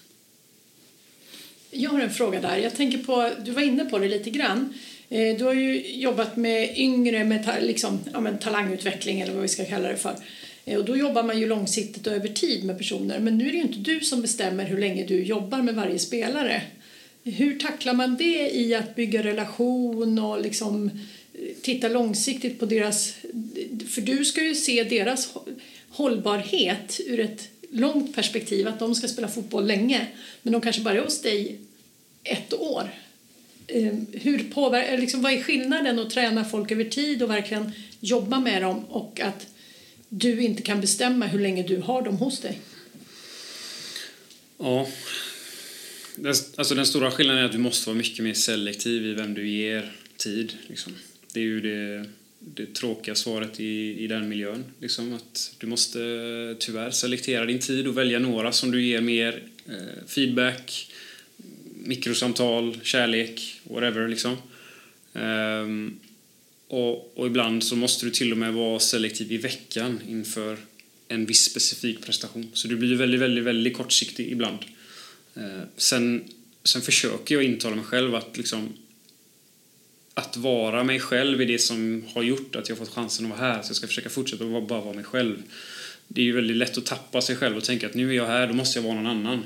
Jag 1.74 1.90
har 1.90 2.00
en 2.00 2.10
fråga 2.10 2.40
där. 2.40 2.56
Jag 2.56 2.74
tänker 2.76 2.98
på, 2.98 3.30
du 3.44 3.50
var 3.50 3.62
inne 3.62 3.84
på 3.84 3.98
det 3.98 4.08
lite 4.08 4.30
grann. 4.30 4.74
Eh, 5.08 5.36
du 5.36 5.44
har 5.44 5.52
ju 5.52 5.96
jobbat 6.00 6.36
med 6.36 6.78
yngre 6.78 7.24
med 7.24 7.44
ta, 7.44 7.52
liksom, 7.60 7.98
ja, 8.12 8.20
men 8.20 8.38
talangutveckling 8.38 9.20
eller 9.20 9.32
vad 9.32 9.42
vi 9.42 9.48
ska 9.48 9.64
kalla 9.64 9.88
det 9.88 9.96
för. 9.96 10.16
Eh, 10.64 10.78
och 10.78 10.84
då 10.84 10.96
jobbar 10.96 11.22
man 11.22 11.40
ju 11.40 11.46
långsiktigt 11.46 12.06
och 12.06 12.12
över 12.12 12.28
tid 12.28 12.64
med 12.64 12.78
personer. 12.78 13.18
Men 13.18 13.38
nu 13.38 13.46
är 13.46 13.50
det 13.50 13.56
ju 13.56 13.62
inte 13.62 13.78
du 13.78 14.00
som 14.00 14.22
bestämmer 14.22 14.64
hur 14.64 14.78
länge 14.78 15.06
du 15.06 15.22
jobbar 15.22 15.62
med 15.62 15.74
varje 15.74 15.98
spelare. 15.98 16.62
Hur 17.24 17.58
tacklar 17.58 17.94
man 17.94 18.16
det 18.16 18.50
i 18.56 18.74
att 18.74 18.94
bygga 18.94 19.22
relation 19.22 20.18
och 20.18 20.42
liksom 20.42 20.90
eh, 21.34 21.40
titta 21.62 21.88
långsiktigt 21.88 22.58
på 22.58 22.66
deras... 22.66 23.14
För 23.88 24.00
du 24.00 24.24
ska 24.24 24.42
ju 24.42 24.54
se 24.54 24.84
deras 24.84 25.34
hållbarhet 25.90 27.00
ur 27.06 27.20
ett 27.20 27.51
långt 27.72 28.14
perspektiv, 28.14 28.68
att 28.68 28.78
de 28.78 28.94
ska 28.94 29.08
spela 29.08 29.28
fotboll 29.28 29.66
länge. 29.66 30.06
Men 30.42 30.52
de 30.52 30.62
kanske 30.62 30.82
bara 30.82 30.94
är 30.94 31.02
hos 31.02 31.22
dig 31.22 31.58
ett 32.24 32.54
år. 32.54 32.90
Ehm, 33.66 34.06
hur 34.12 34.44
påverkar, 34.44 34.98
liksom, 34.98 35.22
vad 35.22 35.32
är 35.32 35.42
skillnaden 35.42 35.98
att 35.98 36.10
träna 36.10 36.44
folk 36.44 36.70
över 36.70 36.84
tid 36.84 37.22
och 37.22 37.30
verkligen 37.30 37.72
jobba 38.00 38.40
med 38.40 38.62
dem 38.62 38.84
och 38.84 39.20
att 39.20 39.46
du 40.08 40.42
inte 40.42 40.62
kan 40.62 40.80
bestämma 40.80 41.26
hur 41.26 41.38
länge 41.38 41.62
du 41.62 41.76
har 41.76 42.02
dem 42.02 42.16
hos 42.16 42.40
dig? 42.40 42.58
Ja. 44.58 44.88
Den, 46.16 46.34
alltså 46.56 46.74
den 46.74 46.86
stora 46.86 47.10
skillnaden 47.10 47.42
är 47.42 47.46
att 47.46 47.52
du 47.52 47.58
måste 47.58 47.88
vara 47.88 47.98
mycket 47.98 48.24
mer 48.24 48.34
selektiv 48.34 49.06
i 49.06 49.12
vem 49.12 49.34
du 49.34 49.48
ger 49.48 49.92
tid. 50.16 50.52
Liksom. 50.66 50.92
Det 51.32 51.40
är 51.40 51.44
ju 51.44 51.60
det, 51.60 52.06
det 52.44 52.74
tråkiga 52.74 53.14
svaret 53.14 53.60
i, 53.60 54.04
i 54.04 54.06
den 54.06 54.28
miljön. 54.28 54.64
Liksom, 54.80 55.14
att 55.14 55.54
du 55.58 55.66
måste 55.66 55.98
tyvärr 56.58 56.90
selektera 56.90 57.44
din 57.44 57.58
tid 57.58 57.86
och 57.86 57.98
välja 57.98 58.18
några 58.18 58.52
som 58.52 58.70
du 58.70 58.82
ger 58.82 59.00
mer 59.00 59.42
eh, 59.66 60.06
feedback, 60.06 60.92
mikrosamtal, 61.84 62.78
kärlek, 62.82 63.60
whatever. 63.64 64.08
Liksom. 64.08 64.36
Um, 65.12 66.00
och, 66.68 67.18
och 67.18 67.26
ibland 67.26 67.64
så 67.64 67.76
måste 67.76 68.06
du 68.06 68.10
till 68.10 68.32
och 68.32 68.38
med 68.38 68.52
vara 68.52 68.78
selektiv 68.78 69.32
i 69.32 69.36
veckan 69.36 70.00
inför 70.08 70.56
en 71.08 71.26
viss 71.26 71.42
specifik 71.42 72.04
prestation. 72.04 72.50
Så 72.54 72.68
du 72.68 72.76
blir 72.76 72.96
väldigt, 72.96 73.20
väldigt, 73.20 73.44
väldigt 73.44 73.76
kortsiktig 73.76 74.32
ibland. 74.32 74.58
Eh, 75.34 75.62
sen, 75.76 76.24
sen 76.64 76.82
försöker 76.82 77.34
jag 77.34 77.44
intala 77.44 77.76
mig 77.76 77.84
själv 77.84 78.14
att 78.14 78.36
liksom 78.36 78.72
att 80.14 80.36
vara 80.36 80.84
mig 80.84 81.00
själv 81.00 81.40
är 81.40 81.46
det 81.46 81.58
som 81.58 82.04
har 82.14 82.22
gjort 82.22 82.56
att 82.56 82.68
jag 82.68 82.78
fått 82.78 82.88
chansen 82.88 83.24
att 83.24 83.38
vara 83.38 83.40
här. 83.40 83.62
Så 83.62 83.70
jag 83.70 83.76
ska 83.76 83.86
försöka 83.86 84.08
fortsätta 84.08 84.44
att 84.44 84.68
bara 84.68 84.80
vara 84.80 84.94
mig 84.94 85.04
själv. 85.04 85.42
Det 86.08 86.20
är 86.20 86.24
ju 86.24 86.32
väldigt 86.32 86.56
lätt 86.56 86.78
att 86.78 86.86
tappa 86.86 87.20
sig 87.20 87.36
själv 87.36 87.56
och 87.56 87.64
tänka 87.64 87.86
att 87.86 87.94
nu 87.94 88.10
är 88.10 88.16
jag 88.16 88.26
här, 88.26 88.46
då 88.46 88.54
måste 88.54 88.78
jag 88.78 88.84
vara 88.84 88.94
någon 88.94 89.06
annan. 89.06 89.44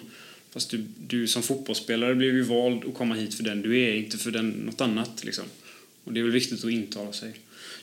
Fast 0.51 0.71
du, 0.71 0.85
du 1.09 1.27
som 1.27 1.43
fotbollsspelare 1.43 2.15
blev 2.15 2.35
ju 2.35 2.43
vald 2.43 2.85
att 2.85 2.95
komma 2.95 3.15
hit 3.15 3.35
för 3.35 3.45
den 3.45 3.63
du 3.63 3.83
är, 3.83 3.95
inte 3.95 4.19
för 4.19 4.31
den, 4.31 4.51
något 4.51 4.81
annat. 4.81 5.25
Liksom. 5.25 5.45
Och 6.05 6.13
det 6.13 6.21
är 6.21 6.25
väl 6.25 6.33
viktigt 6.33 6.65
att 6.65 6.71
intala 6.71 7.13
sig. 7.13 7.33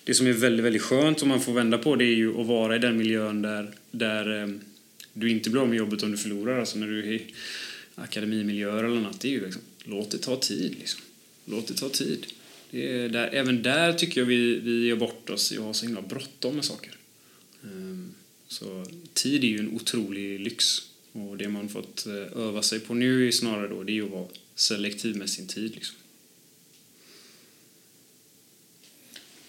Det 0.04 0.14
som 0.14 0.28
är 0.28 0.34
väldigt, 0.34 0.66
väldigt 0.66 0.82
skönt 0.82 1.22
om 1.22 1.30
man 1.30 1.42
får 1.42 1.54
vända 1.54 1.78
på 1.78 1.96
det 1.96 2.06
är 2.06 2.16
ju 2.16 2.42
att 2.42 2.48
vara 2.48 2.76
i 2.76 2.80
den 2.80 2.98
miljön 2.98 3.42
där, 3.42 3.72
där 3.92 4.42
eh, 4.42 4.48
du 5.14 5.30
inte 5.30 5.50
blir 5.50 5.62
av 5.62 5.70
med 5.70 5.78
jobbet 5.78 6.04
om 6.04 6.12
du 6.12 6.18
förlorar. 6.18 6.60
Alltså 6.60 6.78
när 6.78 6.88
du 6.88 7.00
är 7.00 7.12
i 7.12 7.26
akademimiljöer 7.96 8.84
eller 8.84 8.98
annat. 8.98 9.22
Det 9.22 9.28
är 9.28 9.32
ju 9.32 9.46
liksom, 9.46 9.62
låt 9.84 10.12
det 10.12 10.18
ta 10.18 10.36
tid. 10.36 10.76
Liksom. 10.80 11.02
Låt 11.46 11.68
det 11.68 11.74
ta 11.74 11.90
tid. 11.90 12.26
Är 12.74 13.10
där, 13.10 13.30
även 13.34 13.64
där 13.64 13.94
tycker 13.94 14.22
jag 14.22 14.26
vi, 14.26 14.60
vi 14.60 14.88
gör 14.88 14.96
bort 14.96 15.30
oss 15.30 15.52
i 15.52 15.58
att 15.58 15.64
ha 15.64 15.74
så 15.74 15.86
himla 15.86 16.02
bråttom 16.02 16.56
med 16.56 16.66
saker. 16.66 16.92
Um, 17.64 18.14
så 18.48 18.86
tid 19.14 19.44
är 19.44 19.48
ju 19.48 19.60
en 19.60 19.76
otrolig 19.76 20.40
lyx. 20.40 20.66
Och 21.12 21.38
det 21.38 21.50
man 21.50 21.70
fått 21.70 22.06
eh, 22.06 22.38
öva 22.38 22.62
sig 22.62 22.80
på 22.80 22.94
nu 22.94 23.28
är 23.28 23.32
snarare 23.32 23.68
då, 23.68 23.84
det 23.84 23.98
är 23.98 24.04
att 24.04 24.12
vara 24.12 24.28
selektiv 24.56 25.16
med 25.16 25.30
sin 25.30 25.48
tid. 25.48 25.76
Liksom. 25.76 25.96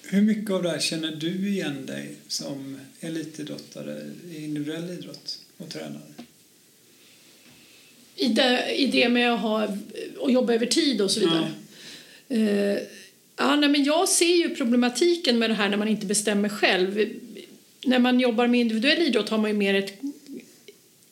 Hur 0.03 0.23
mycket 0.23 0.51
av 0.51 0.63
det 0.63 0.71
här 0.71 0.81
känner 0.81 1.17
du 1.17 1.49
igen 1.49 1.87
dig 1.87 2.17
som 2.29 2.81
elitidrottare 3.01 4.11
i 4.31 4.45
individuell 4.45 4.91
idrott 4.91 5.41
och 5.57 5.71
tränare? 5.71 6.15
I 8.17 8.29
det, 8.29 8.75
i 8.75 8.87
det 8.87 9.09
med 9.09 9.35
att, 9.35 9.41
ha, 9.41 9.63
att 10.23 10.33
jobba 10.33 10.55
över 10.55 10.67
tid 10.67 11.01
och 11.01 11.11
så 11.11 11.21
vidare? 11.21 11.53
Ja. 12.29 12.37
Uh, 12.37 12.79
ja, 13.37 13.57
nej, 13.57 13.69
men 13.69 13.85
jag 13.85 14.09
ser 14.09 14.37
ju 14.37 14.55
problematiken 14.55 15.39
med 15.39 15.51
det 15.51 15.55
här 15.55 15.69
när 15.69 15.77
man 15.77 15.89
inte 15.89 16.07
bestämmer 16.07 16.49
själv. 16.49 17.09
När 17.85 17.99
man 17.99 18.21
jobbar 18.21 18.47
med 18.47 18.61
individuell 18.61 19.03
idrott 19.03 19.29
har 19.29 19.39
man 19.39 19.51
ju 19.51 19.57
mer 19.57 19.75
ett 19.75 19.93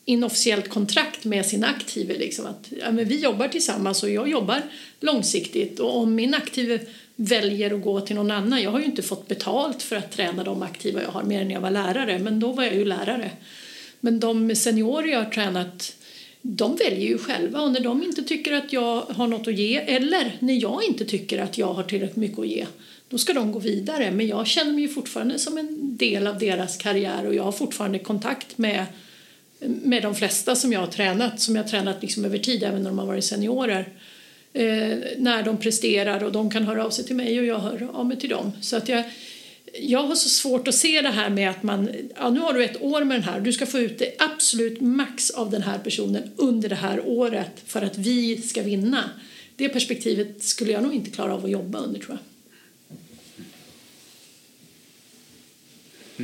inofficiellt 0.05 0.69
kontrakt 0.69 1.25
med 1.25 1.47
sin 1.47 1.65
aktive. 1.65 2.19
Liksom, 2.19 2.47
att, 2.47 2.73
ja, 2.81 2.93
men 2.93 3.09
vi 3.09 3.21
jobbar 3.21 3.49
tillsammans 3.49 4.03
och 4.03 4.11
jag 4.11 4.29
jobbar 4.29 4.63
långsiktigt. 5.01 5.81
Och 5.81 5.97
om 5.97 6.15
min 6.15 6.35
aktive 6.35 6.81
väljer 7.17 7.75
att 7.75 7.83
gå 7.83 8.01
till 8.01 8.17
någon 8.17 8.31
annan. 8.31 8.63
Jag 8.63 8.71
har 8.71 8.79
ju 8.79 8.85
inte 8.85 9.03
fått 9.03 9.29
betalt 9.29 9.83
för 9.83 9.97
att 9.97 10.13
träna 10.13 10.45
de 10.45 10.63
aktiva 10.63 11.03
jag 11.03 11.09
har 11.09 11.23
mer 11.23 11.43
än 11.43 11.51
jag 11.51 11.61
var 11.61 11.71
lärare, 11.71 12.19
men 12.19 12.41
då 12.41 12.53
var 12.53 12.65
jag 12.65 12.75
ju 12.75 12.85
lärare. 12.85 13.31
Men 14.01 14.21
de 14.21 14.57
seniorer 14.57 15.09
jag 15.09 15.25
har 15.25 15.31
tränat 15.31 15.97
de 16.43 16.77
väljer 16.77 17.09
ju 17.09 17.19
själva 17.19 17.61
och 17.61 17.73
när 17.73 17.81
de 17.81 18.03
inte 18.03 18.23
tycker 18.23 18.53
att 18.53 18.73
jag 18.73 19.01
har 19.01 19.27
något 19.27 19.49
att 19.49 19.59
ge 19.59 19.77
eller 19.77 20.37
när 20.39 20.55
jag 20.55 20.85
inte 20.85 21.05
tycker 21.05 21.39
att 21.39 21.59
jag 21.59 21.75
har 21.75 21.83
tillräckligt 21.83 22.17
mycket 22.17 22.39
att 22.39 22.47
ge 22.47 22.67
då 23.09 23.19
ska 23.19 23.33
de 23.33 23.53
gå 23.53 23.59
vidare. 23.59 24.11
Men 24.11 24.27
jag 24.27 24.47
känner 24.47 24.73
mig 24.73 24.83
ju 24.83 24.89
fortfarande 24.89 25.39
som 25.39 25.59
en 25.59 25.97
del 25.97 26.27
av 26.27 26.39
deras 26.39 26.77
karriär 26.77 27.27
och 27.27 27.35
jag 27.35 27.43
har 27.43 27.53
fortfarande 27.53 27.99
kontakt 27.99 28.59
med, 28.59 28.87
med 29.61 30.03
de 30.03 30.15
flesta 30.15 30.55
som 30.55 30.73
jag 30.73 30.81
har 30.81 30.87
tränat, 30.87 31.41
som 31.41 31.57
jag 31.57 31.63
har 31.63 31.69
tränat 31.69 32.03
liksom 32.03 32.25
över 32.25 32.39
tid 32.39 32.63
även 32.63 32.83
när 32.83 32.91
de 32.91 32.99
har 32.99 33.07
varit 33.07 33.25
seniorer 33.25 33.89
eh, 34.53 34.99
när 35.17 35.43
de 35.43 35.57
presterar 35.57 36.25
och 36.25 36.33
de 36.33 36.51
kan 36.51 36.65
höra 36.65 36.85
av 36.85 36.91
sig 36.91 37.05
till 37.05 37.17
mig 37.17 37.39
och 37.39 37.47
jag 37.47 37.59
hör 37.59 37.89
av 37.93 38.07
mig 38.07 38.21
till 38.21 38.31
dem. 38.31 38.53
Så 38.61 38.77
att 38.77 38.89
jag, 38.89 39.05
jag 39.81 40.03
har 40.03 40.15
så 40.15 40.29
svårt 40.29 40.69
att 40.69 40.75
se 40.75 41.01
det 41.01 41.09
här 41.09 41.31
med 41.31 41.51
att 41.51 41.63
man, 41.63 41.91
ja 42.17 42.31
nu 42.31 42.41
har 42.41 42.55
du 42.55 42.65
ett 42.65 42.83
år 42.83 43.05
med 43.05 43.17
den 43.17 43.25
här, 43.25 43.41
du 43.41 43.53
ska 43.53 43.67
få 43.67 43.79
ut 43.79 43.99
det 43.99 44.15
absolut 44.19 44.81
max 44.81 45.31
av 45.31 45.51
den 45.51 45.63
här 45.63 45.79
personen 45.79 46.31
under 46.37 46.69
det 46.69 46.75
här 46.75 47.01
året 47.07 47.63
för 47.67 47.83
att 47.83 47.99
vi 47.99 48.43
ska 48.43 48.63
vinna. 48.63 49.11
Det 49.57 49.69
perspektivet 49.69 50.43
skulle 50.43 50.73
jag 50.73 50.83
nog 50.83 50.95
inte 50.95 51.11
klara 51.11 51.35
av 51.35 51.45
att 51.45 51.51
jobba 51.51 51.79
under 51.79 52.01
tror 52.01 52.19
jag. 52.19 52.19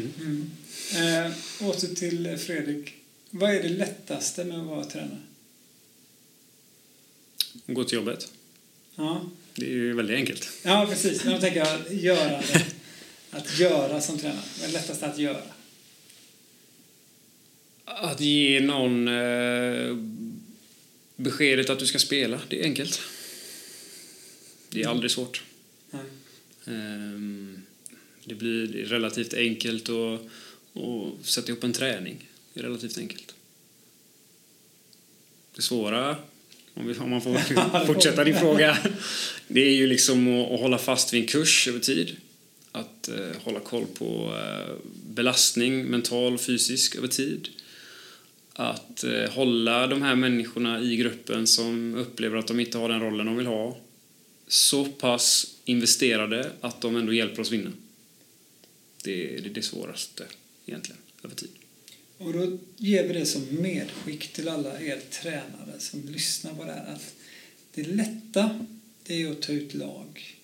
Mm. 0.02 0.12
Mm. 0.20 0.50
Eh, 1.26 1.32
åter 1.68 1.94
till 1.94 2.38
Fredrik. 2.38 2.94
Vad 3.30 3.54
är 3.54 3.62
det 3.62 3.68
lättaste 3.68 4.44
med 4.44 4.58
att 4.58 4.66
vara 4.66 4.84
tränare? 4.84 5.18
Gå 7.66 7.84
till 7.84 7.96
jobbet. 7.96 8.32
Ja. 8.94 9.20
Det 9.54 9.66
är 9.66 9.70
ju 9.70 9.94
väldigt 9.94 10.16
enkelt. 10.16 10.48
Ja, 10.62 10.86
precis. 10.90 11.24
Men 11.24 11.32
jag 11.32 11.40
tänker 11.40 11.92
göra 11.92 12.28
det. 12.28 12.77
Att 13.30 13.58
göra 13.58 14.00
som 14.00 14.18
tränare. 14.18 14.42
Vad 14.60 14.68
är 14.68 14.72
lättast 14.72 15.02
att 15.02 15.18
göra? 15.18 15.42
Att 17.84 18.20
ge 18.20 18.60
någon 18.60 19.08
eh, 19.08 19.96
beskedet 21.16 21.70
att 21.70 21.78
du 21.78 21.86
ska 21.86 21.98
spela. 21.98 22.40
Det 22.48 22.60
är 22.60 22.64
enkelt. 22.64 23.00
Det 24.68 24.80
är 24.80 24.84
mm. 24.84 24.94
aldrig 24.94 25.10
svårt. 25.10 25.42
Nej. 25.90 26.02
Um, 26.64 27.62
det 28.24 28.34
blir 28.34 28.66
relativt 28.66 29.34
enkelt 29.34 29.88
att, 29.88 30.20
att 30.82 31.26
sätta 31.26 31.48
ihop 31.52 31.64
en 31.64 31.72
träning. 31.72 32.28
Det 32.54 32.60
är 32.60 32.64
relativt 32.64 32.98
enkelt. 32.98 33.34
Det 35.54 35.62
svåra 35.62 36.16
om, 36.74 37.10
man 37.10 37.20
får 37.20 37.86
fortsätta 37.86 38.24
din 38.24 38.36
fråga. 38.36 38.78
Det 39.48 39.60
är 39.60 39.74
ju 39.74 39.86
liksom 39.86 40.40
att, 40.40 40.50
att, 40.50 40.60
hålla 40.60 40.78
fast 40.78 41.14
vid 41.14 41.20
en 41.20 41.28
kurs 41.28 41.68
över 41.68 41.80
tid. 41.80 42.16
Att 42.78 43.08
eh, 43.08 43.42
hålla 43.42 43.60
koll 43.60 43.86
på 43.86 44.36
eh, 44.36 44.74
belastning, 45.06 45.84
mental 45.84 46.34
och 46.34 46.40
fysisk, 46.40 46.96
över 46.96 47.08
tid. 47.08 47.48
Att 48.52 49.04
eh, 49.04 49.30
hålla 49.30 49.86
de 49.86 50.02
här 50.02 50.14
människorna 50.14 50.80
i 50.80 50.96
gruppen 50.96 51.46
som 51.46 51.94
upplever 51.94 52.36
att 52.36 52.46
de 52.46 52.60
inte 52.60 52.78
har 52.78 52.88
den 52.88 53.00
rollen 53.00 53.26
de 53.26 53.36
vill 53.36 53.46
ha 53.46 53.78
så 54.48 54.84
pass 54.84 55.56
investerade 55.64 56.52
att 56.60 56.80
de 56.80 56.96
ändå 56.96 57.12
hjälper 57.12 57.42
oss 57.42 57.52
vinna. 57.52 57.72
Det 59.04 59.36
är 59.36 59.40
det, 59.40 59.48
det 59.48 59.62
svåraste 59.62 60.24
egentligen, 60.66 61.00
över 61.24 61.34
tid. 61.34 61.50
Och 62.18 62.32
då 62.32 62.58
ger 62.76 63.08
vi 63.08 63.12
det 63.12 63.26
som 63.26 63.42
medskick 63.50 64.32
till 64.32 64.48
alla 64.48 64.80
er 64.80 65.00
tränare 65.10 65.78
som 65.78 66.02
lyssnar 66.08 66.54
på 66.54 66.64
det 66.64 66.72
här. 66.72 66.94
Att 66.94 67.14
det 67.74 67.82
lätta, 67.82 68.66
det 69.02 69.22
är 69.22 69.30
att 69.30 69.42
ta 69.42 69.52
ut 69.52 69.74
lag 69.74 70.36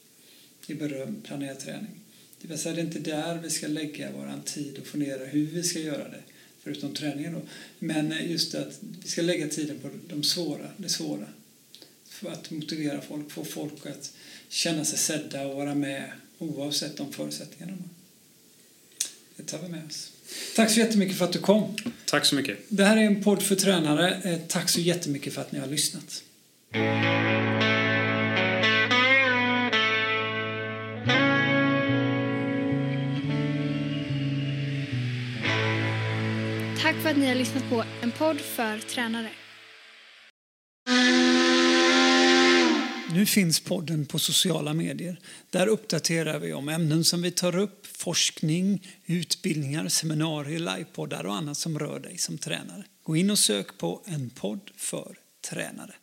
i 0.66 0.74
beröm, 0.74 1.16
planerad 1.22 1.60
träning. 1.60 2.00
Det 2.44 2.48
vill 2.48 2.58
säga, 2.58 2.74
det 2.74 2.80
är 2.80 2.84
inte 2.84 2.98
där 2.98 3.38
vi 3.42 3.50
ska 3.50 3.66
lägga 3.66 4.10
vår 4.12 4.40
tid 4.44 4.78
och 4.78 4.86
fundera 4.86 5.24
hur 5.24 5.46
vi 5.46 5.62
ska 5.62 5.78
göra 5.78 6.08
det, 6.08 6.22
förutom 6.62 6.94
träningen 6.94 7.32
då. 7.32 7.40
Men 7.78 8.14
just 8.28 8.54
att 8.54 8.78
vi 9.02 9.08
ska 9.08 9.22
lägga 9.22 9.48
tiden 9.48 9.78
på 9.78 9.90
de 10.08 10.22
svåra, 10.22 10.70
det 10.76 10.88
svåra. 10.88 11.26
För 12.08 12.30
att 12.30 12.50
motivera 12.50 13.00
folk, 13.00 13.30
få 13.30 13.44
folk 13.44 13.86
att 13.86 14.12
känna 14.48 14.84
sig 14.84 14.98
sedda 14.98 15.46
och 15.46 15.56
vara 15.56 15.74
med 15.74 16.12
oavsett 16.38 16.96
de 16.96 17.12
förutsättningarna. 17.12 17.78
Det 19.36 19.42
tar 19.42 19.58
vi 19.58 19.68
med 19.68 19.86
oss. 19.86 20.12
Tack 20.56 20.70
så 20.70 20.78
jättemycket 20.78 21.18
för 21.18 21.24
att 21.24 21.32
du 21.32 21.38
kom. 21.38 21.76
Tack 22.04 22.24
så 22.24 22.34
mycket. 22.34 22.58
Det 22.68 22.84
här 22.84 22.96
är 22.96 23.02
en 23.02 23.24
podd 23.24 23.42
för 23.42 23.56
tränare. 23.56 24.20
Eh, 24.24 24.38
tack 24.48 24.68
så 24.68 24.80
jättemycket 24.80 25.34
för 25.34 25.40
att 25.40 25.52
ni 25.52 25.58
har 25.58 25.66
lyssnat. 25.66 26.22
För 37.04 37.10
att 37.10 37.16
ni 37.16 37.26
har 37.26 37.34
lyssnat 37.34 37.70
på 37.70 37.84
en 38.02 38.10
podd 38.10 38.40
för 38.40 38.78
tränare. 38.78 39.30
Nu 43.14 43.26
finns 43.26 43.60
podden 43.60 44.06
på 44.06 44.18
sociala 44.18 44.74
medier. 44.74 45.20
Där 45.50 45.66
uppdaterar 45.66 46.38
vi 46.38 46.52
om 46.52 46.68
ämnen 46.68 47.04
som 47.04 47.22
vi 47.22 47.30
tar 47.30 47.56
upp, 47.58 47.86
forskning, 47.86 48.86
utbildningar, 49.06 49.88
seminarier, 49.88 50.58
livepoddar 50.58 51.26
och 51.26 51.34
annat 51.34 51.56
som 51.56 51.78
rör 51.78 52.00
dig 52.00 52.18
som 52.18 52.38
tränare. 52.38 52.84
Gå 53.02 53.16
in 53.16 53.30
och 53.30 53.38
sök 53.38 53.78
på 53.78 54.02
En 54.04 54.30
podd 54.30 54.70
för 54.76 55.16
tränare. 55.50 55.94